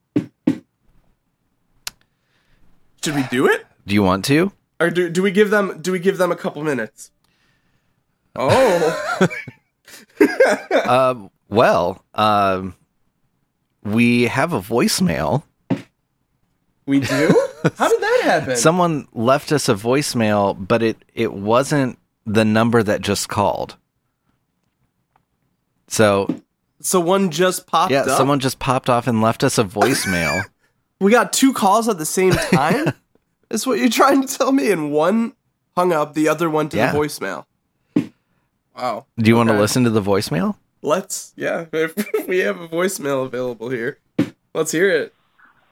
Should 3.03 3.15
we 3.15 3.23
do 3.25 3.47
it? 3.47 3.67
do 3.87 3.95
you 3.95 4.03
want 4.03 4.25
to? 4.27 4.53
Or 4.79 4.91
do, 4.91 5.11
do 5.11 5.23
we 5.23 5.31
give 5.31 5.51
them 5.51 5.81
do 5.83 5.93
we 5.93 5.99
give 5.99 6.17
them 6.19 6.33
a 6.33 6.37
couple 6.37 6.63
minutes? 6.63 7.11
Oh. 8.37 9.29
Um, 10.89 11.31
well, 11.49 12.05
um, 12.15 12.75
we 13.83 14.25
have 14.25 14.53
a 14.53 14.61
voicemail. 14.61 15.43
we 16.87 17.01
do? 17.01 17.49
How 17.77 17.89
did 17.89 18.01
that 18.01 18.21
happen? 18.23 18.57
Someone 18.57 19.09
left 19.13 19.53
us 19.53 19.69
a 19.69 19.75
voicemail, 19.75 20.57
but 20.67 20.83
it 20.83 20.97
it 21.15 21.33
wasn't 21.33 21.99
the 22.27 22.45
number 22.45 22.83
that 22.83 23.01
just 23.01 23.29
called. 23.29 23.77
So 25.89 26.43
so 26.81 27.01
one 27.01 27.31
just 27.31 27.67
popped 27.67 27.93
yeah, 27.93 28.03
up. 28.03 28.17
someone 28.17 28.41
just 28.41 28.59
popped 28.59 28.89
off 28.89 29.07
and 29.07 29.21
left 29.21 29.43
us 29.43 29.59
a 29.59 29.65
voicemail. 29.65 30.45
We 31.01 31.11
got 31.11 31.33
two 31.33 31.53
calls 31.53 31.89
at 31.89 31.99
the 31.99 32.05
same 32.07 32.33
time? 32.53 32.93
Is 33.51 33.67
what 33.67 33.79
you're 33.79 33.89
trying 33.89 34.27
to 34.27 34.39
tell 34.39 34.53
me? 34.53 34.71
And 34.71 34.93
one 34.93 35.33
hung 35.77 35.93
up, 35.93 36.15
the 36.15 36.29
other 36.29 36.49
one 36.51 36.69
to 36.71 36.77
Yeah. 36.77 36.93
the 36.93 36.99
voicemail. 36.99 37.45
Wow. 38.77 39.07
Do 39.19 39.29
you 39.29 39.37
want 39.37 39.49
to 39.51 39.59
listen 39.59 39.85
to 39.85 39.91
the 39.91 40.03
voicemail? 40.03 40.57
Let's. 40.83 41.33
Yeah. 41.37 41.67
If 41.73 42.29
we 42.29 42.39
have 42.39 42.61
a 42.61 42.69
voicemail 42.69 43.25
available 43.27 43.69
here, 43.71 43.99
let's 44.55 44.73
hear 44.73 44.89
it. 44.91 45.15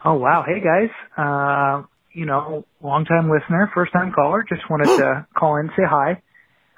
Oh 0.04 0.14
wow! 0.14 0.44
Hey 0.46 0.60
guys, 0.60 0.90
uh, 1.16 1.82
you 2.12 2.24
know, 2.24 2.64
long 2.80 3.04
time 3.04 3.28
listener, 3.30 3.68
first 3.74 3.92
time 3.92 4.12
caller. 4.12 4.44
Just 4.48 4.68
wanted 4.70 4.96
to 4.98 5.26
call 5.36 5.56
in, 5.56 5.68
say 5.76 5.82
hi. 5.88 6.22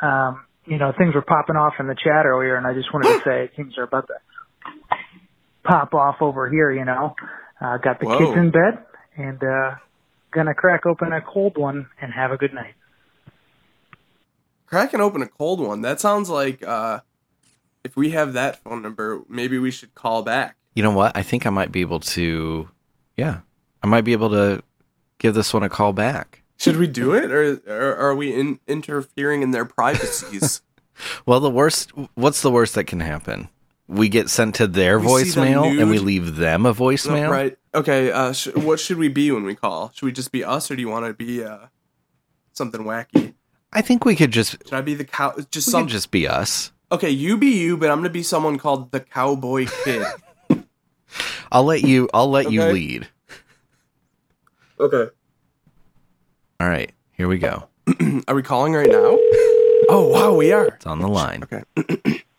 Um, 0.01 0.45
you 0.65 0.79
know, 0.79 0.93
things 0.97 1.15
were 1.15 1.21
popping 1.23 1.57
off 1.57 1.75
in 1.79 1.87
the 1.87 1.95
chat 1.95 2.25
earlier, 2.25 2.57
and 2.57 2.67
I 2.67 2.73
just 2.73 2.93
wanted 2.95 3.19
to 3.19 3.21
say 3.25 3.51
things 3.57 3.75
are 3.79 3.83
about 3.85 4.07
to 4.09 4.15
pop 5.65 5.93
off 5.95 6.17
over 6.23 6.49
here. 6.49 6.71
You 6.73 6.85
know, 6.85 7.15
uh, 7.61 7.77
got 7.79 8.01
the 8.01 8.07
Whoa. 8.07 8.19
kids 8.19 8.37
in 8.37 8.51
bed, 8.51 8.79
and 9.17 9.43
uh, 9.43 9.77
gonna 10.31 10.55
crack 10.55 10.87
open 10.87 11.13
a 11.13 11.21
cold 11.21 11.57
one 11.57 11.89
and 12.01 12.13
have 12.13 12.33
a 12.33 12.37
good 12.37 12.55
night. 12.55 12.75
Cracking 14.67 15.01
open 15.01 15.23
a 15.23 15.27
cold 15.27 15.61
one. 15.61 15.83
That 15.83 16.01
sounds 16.01 16.31
like 16.31 16.67
uh, 16.67 17.01
if 17.85 17.97
we 17.97 18.11
have 18.11 18.35
that 18.35 18.63
phone 18.63 18.83
number, 18.83 19.23
maybe 19.29 19.59
we 19.59 19.71
should 19.71 19.95
call 19.95 20.23
back. 20.23 20.57
You 20.75 20.83
know 20.83 20.93
what? 20.93 21.17
I 21.17 21.23
think 21.23 21.47
I 21.47 21.51
might 21.51 21.73
be 21.73 21.81
able 21.81 22.01
to. 22.01 22.69
Yeah, 23.17 23.41
I 23.83 23.87
might 23.87 24.03
be 24.03 24.13
able 24.13 24.31
to 24.31 24.63
give 25.19 25.35
this 25.35 25.53
one 25.53 25.63
a 25.63 25.69
call 25.69 25.93
back. 25.93 26.43
Should 26.57 26.77
we 26.77 26.87
do 26.87 27.15
it, 27.15 27.31
or, 27.31 27.61
or 27.67 27.97
are 27.97 28.15
we 28.15 28.35
in, 28.35 28.61
interfering 28.67 29.43
in 29.43 29.51
their 29.51 29.65
privacies? 29.65 30.63
Well, 31.25 31.41
the 31.41 31.49
worst. 31.49 31.93
What's 32.13 32.43
the 32.43 32.51
worst 32.51 32.75
that 32.75 32.85
can 32.85 33.01
happen? 33.01 33.49
We 33.91 34.09
get 34.09 34.31
sent 34.31 34.55
to 34.57 34.67
their 34.69 34.99
We 35.01 35.07
voicemail 35.07 35.81
and 35.81 35.91
we 35.91 35.99
leave 35.99 36.37
them 36.37 36.65
a 36.65 36.73
voicemail. 36.73 37.29
right. 37.29 37.59
Okay. 37.75 38.13
Uh, 38.13 38.33
sh- 38.33 38.55
what 38.55 38.79
should 38.79 38.99
we 38.99 39.09
be 39.09 39.31
when 39.33 39.43
we 39.45 39.55
call? 39.57 39.91
Should 39.95 40.07
we 40.07 40.13
just 40.13 40.31
be 40.31 40.45
us, 40.45 40.71
or 40.71 40.77
do 40.77 40.81
you 40.83 40.89
want 40.89 41.07
to 41.07 41.13
be 41.15 41.43
uh, 41.45 41.67
something 42.53 42.83
wacky? 42.83 43.35
I 43.73 43.83
think 43.83 44.05
we 44.05 44.15
could 44.17 44.31
just 44.31 44.53
Should 44.65 44.75
I 44.75 44.81
be 44.81 44.95
the 44.95 45.05
cow? 45.05 45.35
Just 45.51 45.67
we 45.69 45.73
some. 45.73 45.83
could 45.85 45.91
just 45.91 46.11
be 46.11 46.27
us. 46.29 46.73
Okay, 46.93 47.11
you 47.11 47.37
be 47.37 47.49
you, 47.49 47.77
but 47.77 47.91
I'm 47.91 47.99
gonna 47.99 48.11
be 48.11 48.23
someone 48.23 48.59
called 48.59 48.91
the 48.93 49.01
Cowboy 49.01 49.67
Kid. 49.85 50.07
I'll 51.53 51.65
let 51.65 51.83
you. 51.83 52.09
I'll 52.15 52.31
let 52.31 52.51
you 52.53 52.63
lead. 52.65 53.09
okay. 54.79 55.09
All 56.61 56.69
right, 56.69 56.93
here 57.13 57.27
we 57.29 57.39
go. 57.39 57.69
Are 58.29 58.35
we 58.35 58.43
calling 58.43 58.73
right 58.75 58.89
now? 58.91 59.19
Oh 59.93 60.07
wow, 60.09 60.35
we 60.37 60.53
are. 60.53 60.67
It's 60.67 60.87
on 60.87 61.01
the 61.01 61.09
line. 61.09 61.43
Okay. 61.43 62.23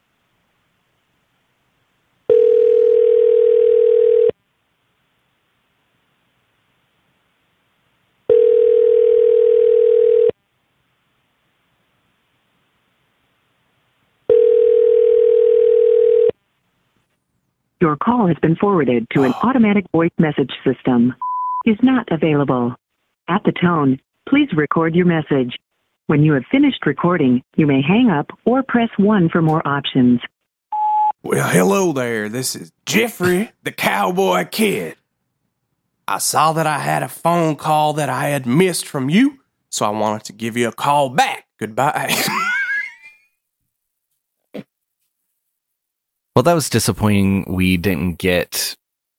Your 17.81 17.97
call 17.97 18.27
has 18.27 18.37
been 18.43 18.55
forwarded 18.55 19.07
to 19.15 19.23
an 19.23 19.33
automatic 19.41 19.85
voice 19.91 20.11
message 20.19 20.51
system. 20.63 21.15
Is 21.65 21.77
not 21.81 22.07
available. 22.11 22.75
At 23.27 23.41
the 23.43 23.51
tone, 23.51 23.99
please 24.29 24.49
record 24.55 24.93
your 24.93 25.07
message. 25.07 25.57
When 26.05 26.21
you 26.21 26.33
have 26.33 26.43
finished 26.51 26.85
recording, 26.85 27.41
you 27.55 27.65
may 27.65 27.81
hang 27.81 28.11
up 28.11 28.27
or 28.45 28.61
press 28.61 28.89
1 28.97 29.29
for 29.29 29.41
more 29.41 29.67
options. 29.67 30.19
Well, 31.23 31.49
hello 31.49 31.91
there. 31.91 32.29
This 32.29 32.55
is 32.55 32.71
Jeffrey, 32.85 33.51
the 33.63 33.71
Cowboy 33.71 34.45
Kid. 34.45 34.97
I 36.07 36.19
saw 36.19 36.53
that 36.53 36.67
I 36.67 36.79
had 36.79 37.01
a 37.01 37.09
phone 37.09 37.55
call 37.55 37.93
that 37.93 38.09
I 38.09 38.29
had 38.29 38.45
missed 38.45 38.85
from 38.85 39.09
you, 39.09 39.39
so 39.69 39.87
I 39.87 39.89
wanted 39.89 40.25
to 40.25 40.33
give 40.33 40.55
you 40.55 40.67
a 40.67 40.71
call 40.71 41.09
back. 41.09 41.45
Goodbye. 41.59 42.13
Well, 46.35 46.43
that 46.43 46.53
was 46.53 46.69
disappointing. 46.69 47.45
We 47.47 47.77
didn't 47.77 48.17
get 48.17 48.75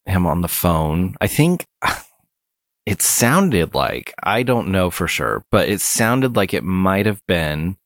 him 0.07 0.27
on 0.27 0.41
the 0.41 0.49
phone. 0.49 1.15
I 1.21 1.27
think 1.27 1.67
it 2.87 3.03
sounded 3.03 3.75
like, 3.75 4.15
I 4.23 4.43
don't 4.43 4.69
know 4.73 4.91
for 4.91 5.07
sure, 5.07 5.45
but 5.51 5.69
it 5.69 5.81
sounded 5.81 6.37
like 6.37 6.55
it 6.55 6.65
might 6.65 7.07
have 7.07 7.25
been 7.27 7.77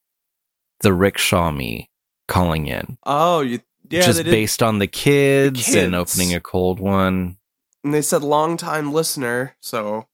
the 0.81 0.93
rickshaw 0.93 1.51
me 1.51 1.91
calling 2.29 2.66
in. 2.66 2.99
oh, 3.05 3.41
you 3.41 3.61
yeah, 3.89 4.01
just 4.03 4.24
based 4.24 4.62
on 4.64 4.79
the 4.81 4.87
kids, 4.89 5.66
and 5.74 5.93
kids. 5.93 5.95
opening 5.95 6.35
a 6.35 6.41
cold 6.41 6.81
one. 6.81 7.37
and 7.85 7.95
they 7.95 8.03
said 8.03 8.22
long 8.24 8.57
time 8.57 8.93
listener, 8.93 9.57
so 9.61 10.07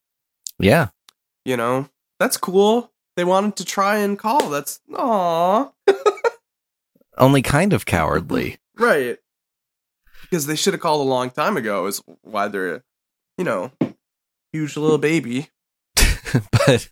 Yeah. 0.58 0.88
you 1.44 1.56
know 1.56 1.88
that's 2.20 2.36
cool. 2.36 2.92
They 3.16 3.24
wanted 3.24 3.56
to 3.56 3.64
try 3.64 3.96
and 3.98 4.18
call. 4.18 4.48
That's 4.50 4.80
aw, 4.94 5.70
Only 7.18 7.42
kind 7.42 7.72
of 7.72 7.84
cowardly. 7.86 8.58
Right. 8.76 9.18
Because 10.22 10.46
they 10.46 10.56
should 10.56 10.72
have 10.74 10.80
called 10.80 11.06
a 11.06 11.10
long 11.10 11.30
time 11.30 11.56
ago. 11.56 11.86
Is 11.86 12.02
why 12.22 12.48
they're, 12.48 12.82
you 13.36 13.44
know, 13.44 13.70
huge 14.52 14.76
little 14.76 14.98
baby. 14.98 15.48
but 16.50 16.88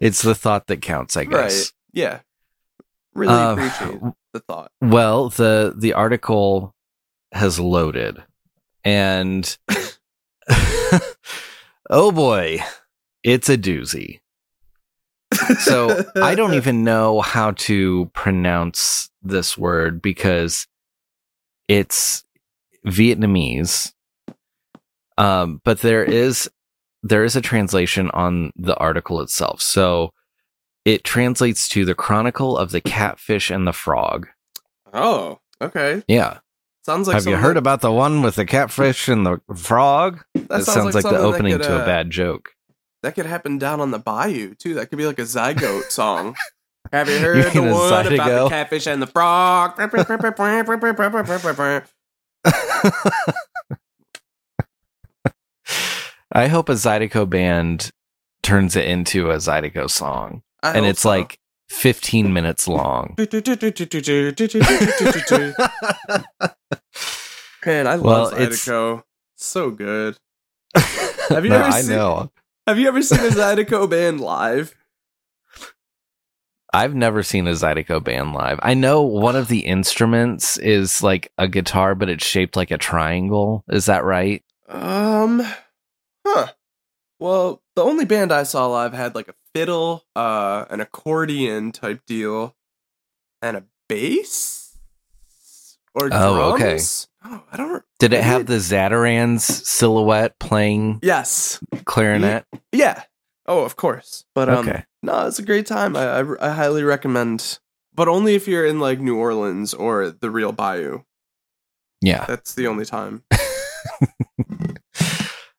it's 0.00 0.22
the 0.22 0.34
thought 0.34 0.66
that 0.68 0.80
counts, 0.82 1.16
I 1.16 1.24
guess. 1.24 1.58
Right. 1.58 1.72
Yeah. 1.92 2.20
Really 3.14 3.32
Uh, 3.32 3.52
appreciate 3.52 4.00
the 4.32 4.40
thought. 4.40 4.70
Well, 4.80 5.28
the 5.30 5.74
the 5.76 5.92
article 5.94 6.74
has 7.32 7.58
loaded, 7.58 8.22
and 8.84 9.56
oh 11.90 12.12
boy, 12.12 12.60
it's 13.22 13.48
a 13.48 13.56
doozy. 13.58 14.20
So 15.60 16.04
I 16.16 16.34
don't 16.34 16.54
even 16.60 16.84
know 16.84 17.20
how 17.20 17.52
to 17.52 18.10
pronounce 18.14 19.10
this 19.22 19.56
word 19.58 20.00
because 20.02 20.66
it's 21.68 22.24
Vietnamese. 22.86 23.92
Um, 25.16 25.60
but 25.64 25.80
there 25.80 26.04
is 26.04 26.50
there 27.02 27.24
is 27.24 27.36
a 27.36 27.40
translation 27.40 28.10
on 28.10 28.52
the 28.56 28.76
article 28.76 29.20
itself. 29.20 29.60
So 29.60 30.12
it 30.84 31.04
translates 31.04 31.68
to 31.68 31.84
the 31.84 31.94
Chronicle 31.94 32.56
of 32.56 32.70
the 32.70 32.80
Catfish 32.80 33.50
and 33.50 33.66
the 33.66 33.72
Frog. 33.72 34.28
Oh, 34.92 35.38
okay. 35.60 36.02
Yeah. 36.08 36.38
Sounds 36.84 37.08
like 37.08 37.14
Have 37.14 37.26
you 37.26 37.36
heard 37.36 37.56
about 37.56 37.80
the 37.80 37.90
one 37.90 38.20
with 38.20 38.36
the 38.36 38.44
catfish 38.44 39.08
and 39.08 39.24
the 39.24 39.40
frog? 39.56 40.22
That, 40.34 40.64
sounds, 40.64 40.94
like, 40.94 41.04
the 41.04 41.16
opening 41.16 41.52
could, 41.52 41.62
to 41.62 41.76
a 41.76 41.78
uh, 41.78 41.86
bad 41.86 42.10
joke. 42.10 42.50
That 43.02 43.14
could 43.14 43.24
happen 43.24 43.56
down 43.56 43.80
on 43.80 43.90
the 43.90 43.98
bayou 43.98 44.54
too. 44.54 44.74
That 44.74 44.90
could 44.90 44.98
be 44.98 45.06
like 45.06 45.18
a 45.18 45.22
Zydeco 45.22 45.84
song. 45.84 46.36
Have 46.92 47.08
you 47.08 47.14
You 47.16 47.20
heard 47.20 47.52
the 47.52 47.60
one 47.62 47.68
about 47.70 48.06
Zydeco? 48.06 48.44
the 48.44 48.48
catfish 48.48 48.86
and 48.86 49.02
the 49.02 49.06
frog? 49.06 49.74
I 56.32 56.48
hope 56.48 56.68
a 56.68 56.72
Zydeco 56.72 57.28
band 57.28 57.90
turns 58.42 58.76
it 58.76 58.86
into 58.86 59.30
a 59.30 59.36
Zydeco 59.36 59.88
song. 59.88 60.42
I 60.62 60.72
and 60.76 60.86
it's 60.86 61.02
so. 61.02 61.08
like 61.10 61.38
15 61.68 62.32
minutes 62.32 62.66
long. 62.66 63.14
Man, 63.18 63.28
I 67.86 67.96
Well, 67.96 68.24
love 68.24 68.32
it's- 68.40 68.64
Zydeco. 68.66 69.02
So 69.36 69.70
good. 69.70 70.16
Have 70.76 71.44
you 71.44 71.50
No, 71.50 71.56
ever 71.56 71.64
I 71.64 71.80
seen- 71.80 71.96
know. 71.96 72.30
Have 72.66 72.78
you 72.78 72.88
ever 72.88 73.02
seen 73.02 73.20
a 73.20 73.28
Zydeco 73.28 73.88
band 73.90 74.20
live? 74.20 74.74
I've 76.74 76.94
never 76.94 77.22
seen 77.22 77.46
a 77.46 77.52
Zydeco 77.52 78.02
band 78.02 78.32
live. 78.32 78.58
I 78.62 78.74
know 78.74 79.02
one 79.02 79.36
of 79.36 79.46
the 79.48 79.60
instruments 79.60 80.58
is 80.58 81.02
like 81.02 81.30
a 81.38 81.46
guitar, 81.46 81.94
but 81.94 82.08
it's 82.08 82.26
shaped 82.26 82.56
like 82.56 82.72
a 82.72 82.78
triangle. 82.78 83.64
Is 83.68 83.86
that 83.86 84.04
right? 84.04 84.42
Um, 84.68 85.40
huh. 86.26 86.48
Well, 87.20 87.62
the 87.76 87.82
only 87.82 88.04
band 88.04 88.32
I 88.32 88.42
saw 88.42 88.66
live 88.66 88.92
had 88.92 89.14
like 89.14 89.28
a 89.28 89.34
fiddle, 89.54 90.04
uh, 90.16 90.64
an 90.68 90.80
accordion 90.80 91.70
type 91.70 92.00
deal, 92.06 92.56
and 93.40 93.56
a 93.56 93.64
bass 93.88 94.76
or 95.94 96.08
Oh, 96.10 96.54
okay. 96.54 96.80
Oh, 97.24 97.42
I 97.52 97.56
don't. 97.56 97.84
Did 98.00 98.12
it 98.12 98.24
have 98.24 98.46
the 98.46 98.56
Zatarain's 98.56 99.44
silhouette 99.44 100.38
playing 100.40 100.98
Yes. 101.02 101.60
clarinet? 101.84 102.46
Yeah. 102.72 103.04
Oh, 103.46 103.62
of 103.62 103.76
course. 103.76 104.24
But 104.34 104.48
um, 104.48 104.68
Okay. 104.68 104.84
No, 105.04 105.26
it's 105.26 105.38
a 105.38 105.44
great 105.44 105.66
time. 105.66 105.96
I, 105.96 106.20
I 106.20 106.48
I 106.48 106.50
highly 106.50 106.82
recommend, 106.82 107.58
but 107.94 108.08
only 108.08 108.34
if 108.34 108.48
you're 108.48 108.66
in 108.66 108.80
like 108.80 109.00
New 109.00 109.16
Orleans 109.16 109.74
or 109.74 110.10
the 110.10 110.30
real 110.30 110.52
Bayou. 110.52 111.02
Yeah. 112.00 112.24
That's 112.26 112.54
the 112.54 112.66
only 112.66 112.84
time. 112.84 113.22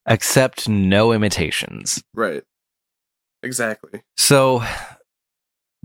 Accept 0.05 0.69
no 0.69 1.11
imitations. 1.11 2.03
Right. 2.13 2.43
Exactly. 3.41 4.03
So, 4.17 4.63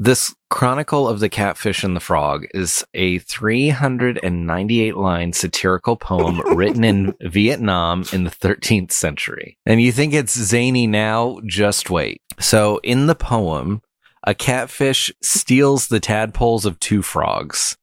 this 0.01 0.35
Chronicle 0.49 1.07
of 1.07 1.21
the 1.21 1.29
Catfish 1.29 1.85
and 1.85 1.95
the 1.95 2.01
Frog 2.01 2.47
is 2.55 2.83
a 2.95 3.19
398 3.19 4.97
line 4.97 5.35
satirical 5.35 5.95
poem 5.95 6.41
written 6.57 6.85
in 6.85 7.15
Vietnam 7.21 8.05
in 8.11 8.25
the 8.25 8.31
13th 8.31 8.93
century. 8.93 9.59
And 9.67 9.81
you 9.81 9.93
think 9.93 10.15
it's 10.15 10.33
zany 10.33 10.87
now? 10.87 11.39
Just 11.45 11.91
wait. 11.91 12.23
So, 12.39 12.81
in 12.83 13.07
the 13.09 13.15
poem, 13.15 13.83
A 14.27 14.35
catfish 14.35 15.13
steals 15.23 15.89
the 15.89 16.01
tadpoles 16.01 16.65
of 16.65 16.81
two 16.81 17.03
frogs. 17.03 17.77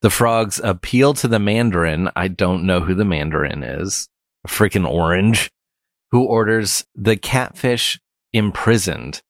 The 0.00 0.10
frogs 0.10 0.58
appeal 0.64 1.12
to 1.14 1.28
the 1.28 1.38
mandarin. 1.38 2.10
I 2.16 2.28
don't 2.28 2.64
know 2.64 2.80
who 2.80 2.94
the 2.94 3.04
mandarin 3.04 3.62
is. 3.62 4.08
Freaking 4.48 4.88
orange. 4.88 5.50
Who 6.12 6.24
orders 6.24 6.84
the 6.94 7.16
catfish 7.16 8.00
imprisoned. 8.32 9.22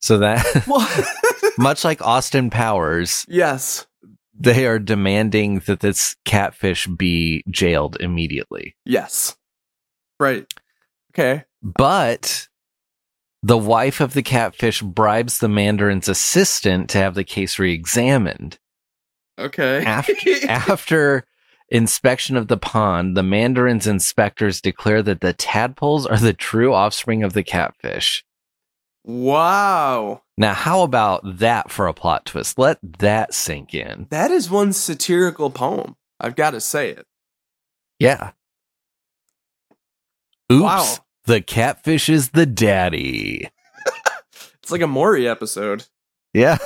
So 0.00 0.18
that, 0.18 0.44
What? 0.66 1.06
much 1.58 1.84
like 1.84 2.00
Austin 2.02 2.50
Powers, 2.50 3.24
yes. 3.28 3.86
they 4.38 4.66
are 4.66 4.78
demanding 4.78 5.60
that 5.60 5.80
this 5.80 6.16
catfish 6.24 6.86
be 6.86 7.42
jailed 7.50 7.96
immediately. 8.00 8.76
Yes. 8.84 9.36
Right. 10.18 10.46
Okay. 11.12 11.44
But 11.62 12.48
the 13.42 13.58
wife 13.58 14.00
of 14.00 14.14
the 14.14 14.22
catfish 14.22 14.82
bribes 14.82 15.38
the 15.38 15.48
mandarin's 15.48 16.08
assistant 16.08 16.88
to 16.90 16.98
have 16.98 17.14
the 17.14 17.24
case 17.24 17.58
re-examined. 17.58 18.58
Okay. 19.38 19.84
After, 19.84 20.14
after 20.48 21.26
inspection 21.68 22.36
of 22.36 22.48
the 22.48 22.56
pond, 22.56 23.16
the 23.16 23.22
mandarin's 23.22 23.86
inspectors 23.86 24.60
declare 24.60 25.02
that 25.02 25.20
the 25.20 25.32
tadpoles 25.32 26.06
are 26.06 26.18
the 26.18 26.32
true 26.32 26.72
offspring 26.72 27.22
of 27.22 27.32
the 27.32 27.42
catfish. 27.42 28.24
wow. 29.04 30.21
Now, 30.38 30.54
how 30.54 30.82
about 30.82 31.38
that 31.38 31.70
for 31.70 31.86
a 31.86 31.94
plot 31.94 32.26
twist? 32.26 32.58
Let 32.58 32.78
that 32.98 33.34
sink 33.34 33.74
in. 33.74 34.06
That 34.10 34.30
is 34.30 34.50
one 34.50 34.72
satirical 34.72 35.50
poem. 35.50 35.96
I've 36.18 36.36
got 36.36 36.52
to 36.52 36.60
say 36.60 36.90
it. 36.90 37.06
Yeah. 37.98 38.30
Oops. 40.50 40.62
Wow. 40.62 40.94
The 41.24 41.40
catfish 41.40 42.08
is 42.08 42.30
the 42.30 42.46
daddy. 42.46 43.48
It's 44.62 44.70
like 44.70 44.80
a 44.80 44.86
Maury 44.86 45.28
episode. 45.28 45.86
Yeah. 46.32 46.56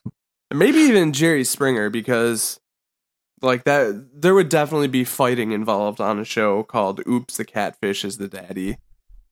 Maybe 0.52 0.76
even 0.80 1.14
Jerry 1.14 1.42
Springer 1.42 1.88
because 1.88 2.60
like 3.40 3.64
that 3.64 4.10
there 4.14 4.34
would 4.34 4.50
definitely 4.50 4.88
be 4.88 5.04
fighting 5.04 5.52
involved 5.52 5.98
on 5.98 6.18
a 6.18 6.24
show 6.24 6.62
called 6.62 7.00
Oops 7.08 7.34
the 7.34 7.46
Catfish 7.46 8.04
is 8.04 8.18
the 8.18 8.28
Daddy. 8.28 8.76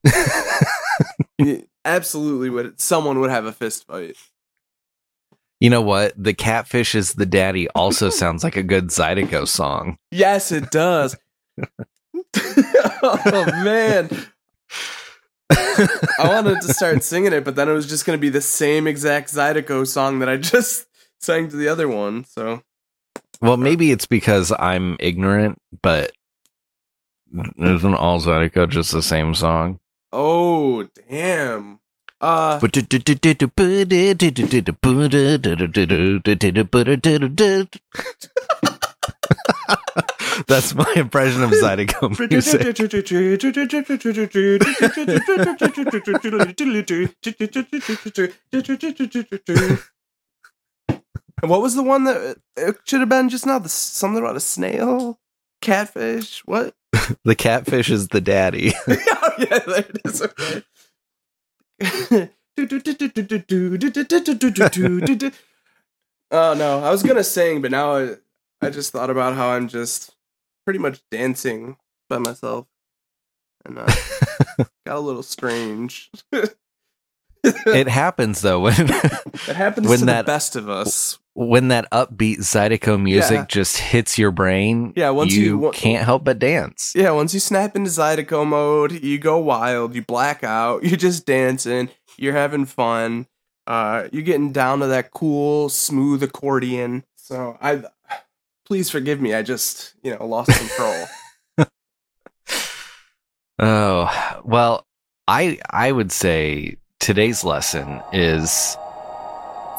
Absolutely 1.85 2.49
would 2.49 2.81
someone 2.81 3.19
would 3.19 3.29
have 3.29 3.45
a 3.45 3.51
fist 3.51 3.87
fight. 3.87 4.17
You 5.59 5.69
know 5.69 5.81
what? 5.81 6.13
The 6.21 6.33
catfish 6.33 6.95
is 6.95 7.13
the 7.13 7.25
daddy 7.25 7.69
also 7.69 8.09
sounds 8.11 8.43
like 8.43 8.57
a 8.57 8.63
good 8.63 8.87
Zydeco 8.87 9.47
song. 9.47 9.97
Yes, 10.11 10.51
it 10.51 10.71
does. 10.71 11.15
oh 12.37 13.45
man. 13.63 14.09
I 15.57 16.27
wanted 16.27 16.61
to 16.61 16.73
start 16.73 17.03
singing 17.03 17.33
it, 17.33 17.43
but 17.43 17.55
then 17.55 17.69
it 17.69 17.73
was 17.73 17.87
just 17.87 18.05
going 18.05 18.17
to 18.17 18.21
be 18.21 18.29
the 18.29 18.41
same 18.41 18.87
exact 18.87 19.29
Zydeco 19.29 19.85
song 19.85 20.19
that 20.19 20.29
I 20.29 20.37
just 20.37 20.87
sang 21.19 21.49
to 21.49 21.55
the 21.55 21.67
other 21.67 21.87
one. 21.87 22.25
So 22.25 22.61
Well, 23.41 23.57
maybe 23.57 23.91
it's 23.91 24.07
because 24.07 24.51
I'm 24.57 24.97
ignorant, 24.99 25.59
but 25.81 26.11
isn't 27.57 27.93
all 27.95 28.19
Zydeco 28.19 28.69
just 28.69 28.91
the 28.91 29.03
same 29.03 29.33
song? 29.33 29.79
Oh, 30.17 30.87
damn. 31.09 31.79
Uh 32.21 32.57
That's 40.47 40.73
my 40.75 40.91
impression 40.95 41.43
of 41.43 41.51
Zydeco 41.51 42.17
music. 42.29 42.61
And 51.41 51.49
what 51.51 51.61
was 51.61 51.75
the 51.75 51.83
one 51.83 52.05
that 52.05 52.37
it 52.55 52.77
should 52.85 53.01
have 53.01 53.09
been 53.09 53.29
just 53.29 53.45
now? 53.45 53.59
The, 53.59 53.69
something 53.69 54.23
about 54.23 54.37
a 54.37 54.39
snail, 54.39 55.19
catfish. 55.61 56.41
What? 56.45 56.75
The 57.23 57.35
catfish 57.35 57.91
is 57.91 58.07
the 58.07 58.21
daddy. 58.21 58.71
oh, 58.87 59.31
yeah, 59.37 59.59
there 59.59 59.85
it 59.89 60.01
is. 60.05 60.21
Okay. 60.21 60.63
oh 66.31 66.53
no, 66.53 66.79
I 66.79 66.89
was 66.89 67.03
gonna 67.03 67.23
sing, 67.23 67.61
but 67.61 67.71
now 67.71 67.95
I, 67.97 68.15
I 68.61 68.69
just 68.69 68.91
thought 68.91 69.09
about 69.09 69.35
how 69.35 69.49
I'm 69.49 69.67
just 69.67 70.15
pretty 70.65 70.79
much 70.79 71.01
dancing 71.11 71.77
by 72.09 72.17
myself, 72.17 72.65
and 73.65 73.77
uh, 73.77 73.85
got 74.85 74.97
a 74.97 74.99
little 74.99 75.23
strange. 75.23 76.09
it 77.43 77.87
happens 77.87 78.41
though 78.41 78.61
when 78.61 78.73
It 78.89 79.55
happens 79.55 79.87
when 79.87 79.99
to 79.99 80.05
that- 80.05 80.25
the 80.25 80.31
best 80.31 80.55
of 80.55 80.69
us. 80.69 81.19
When 81.37 81.67
that 81.67 81.89
upbeat 81.91 82.37
Zydeco 82.39 82.99
music 83.01 83.31
Yeah. 83.37 83.45
just 83.47 83.77
hits 83.77 84.17
your 84.17 84.31
brain. 84.31 84.93
Yeah, 84.95 85.09
once 85.09 85.33
you, 85.33 85.61
you- 85.65 85.71
can't 85.71 86.03
help 86.05 86.23
but 86.23 86.39
dance. 86.39 86.93
Yeah, 86.95 87.11
once 87.11 87.33
you 87.33 87.39
snap 87.39 87.75
into 87.75 87.89
Zydeco 87.91 88.47
mode, 88.47 89.03
you 89.03 89.19
go 89.19 89.37
wild, 89.37 89.93
you 89.95 90.01
black 90.01 90.43
out, 90.43 90.83
you're 90.85 90.97
just 90.97 91.25
dancing, 91.25 91.89
you're 92.17 92.33
having 92.33 92.65
fun, 92.65 93.27
uh, 93.67 94.07
you're 94.13 94.23
getting 94.23 94.51
down 94.53 94.79
to 94.79 94.87
that 94.87 95.11
cool, 95.11 95.67
smooth 95.69 96.23
accordion. 96.23 97.03
So 97.15 97.57
I, 97.61 97.83
please 98.65 98.89
forgive 98.89 99.19
me, 99.19 99.33
I 99.33 99.41
just 99.41 99.93
you 100.03 100.15
know 100.15 100.25
lost 100.25 100.51
control. 100.57 101.05
Oh 103.57 104.41
well, 104.43 104.85
I 105.27 105.59
I 105.69 105.91
would 105.91 106.11
say 106.11 106.75
today's 106.99 107.43
lesson 107.43 108.01
is 108.11 108.75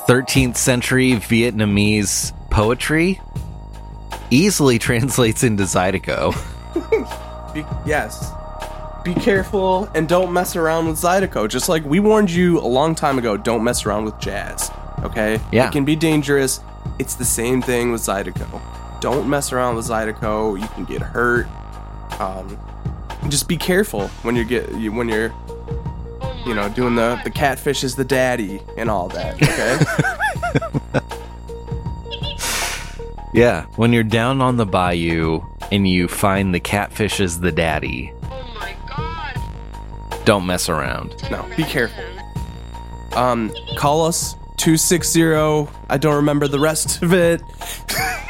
13th 0.07 0.57
century 0.57 1.13
Vietnamese 1.13 2.33
poetry 2.51 3.21
easily 4.31 4.79
translates 4.87 5.43
into 5.43 5.65
Zydeco. 5.65 6.33
Be, 7.55 7.65
yes, 7.87 8.33
be 9.03 9.15
careful 9.15 9.89
and 9.95 10.07
don't 10.09 10.33
mess 10.33 10.57
around 10.57 10.87
with 10.89 10.97
Zydeco. 10.97 11.49
Just 11.49 11.69
like 11.71 11.85
we 11.85 12.01
warned 12.01 12.31
you 12.31 12.59
a 12.59 12.67
long 12.69 12.95
time 12.95 13.19
ago, 13.19 13.37
don't 13.37 13.65
mess 13.65 13.87
around 13.87 14.05
with 14.05 14.19
jazz. 14.21 14.71
Okay, 15.03 15.41
Yeah. 15.53 15.69
it 15.69 15.73
can 15.73 15.85
be 15.85 15.97
dangerous. 15.97 16.61
It's 16.99 17.15
the 17.15 17.25
same 17.25 17.63
thing 17.63 17.93
with 17.93 18.03
Zydeco. 18.03 18.61
Don't 19.01 19.29
mess 19.29 19.53
around 19.53 19.77
with 19.77 19.87
Zydeco. 19.87 20.61
You 20.61 20.67
can 20.69 20.85
get 20.85 21.01
hurt. 21.03 21.47
Um, 22.21 22.59
just 23.29 23.49
be 23.49 23.57
careful 23.57 24.09
when 24.23 24.37
you 24.37 24.45
get 24.45 24.71
you, 24.75 24.93
when 24.93 25.09
you're 25.09 25.33
you 26.47 26.55
know 26.55 26.69
doing 26.71 26.95
the 26.95 27.21
the 27.25 27.31
catfish 27.31 27.83
is 27.85 27.97
the 27.97 28.05
daddy 28.05 28.61
and 28.77 28.89
all 28.91 29.09
that. 29.09 29.37
Okay. 30.97 31.05
Yeah, 33.35 33.67
when 33.77 33.93
you're 33.93 34.03
down 34.03 34.41
on 34.41 34.57
the 34.57 34.65
bayou 34.65 35.43
and 35.71 35.87
you 35.87 36.09
find 36.09 36.55
the 36.55 36.61
catfish 36.61 37.21
is 37.21 37.41
the 37.41 37.53
daddy, 37.53 38.11
Oh 38.25 38.51
my 38.55 38.75
god. 38.89 39.39
don't 40.25 40.47
mess 40.47 40.71
around. 40.71 41.15
no, 41.31 41.45
be 41.55 41.65
careful. 41.65 42.03
Um, 43.15 43.53
call 43.77 44.07
us 44.07 44.35
two 44.57 44.79
six 44.79 45.11
zero. 45.11 45.69
I 45.91 45.99
don't 45.99 46.17
remember 46.17 46.49
the 46.49 46.61
rest 46.61 47.03
of 47.03 47.13
it. 47.13 47.43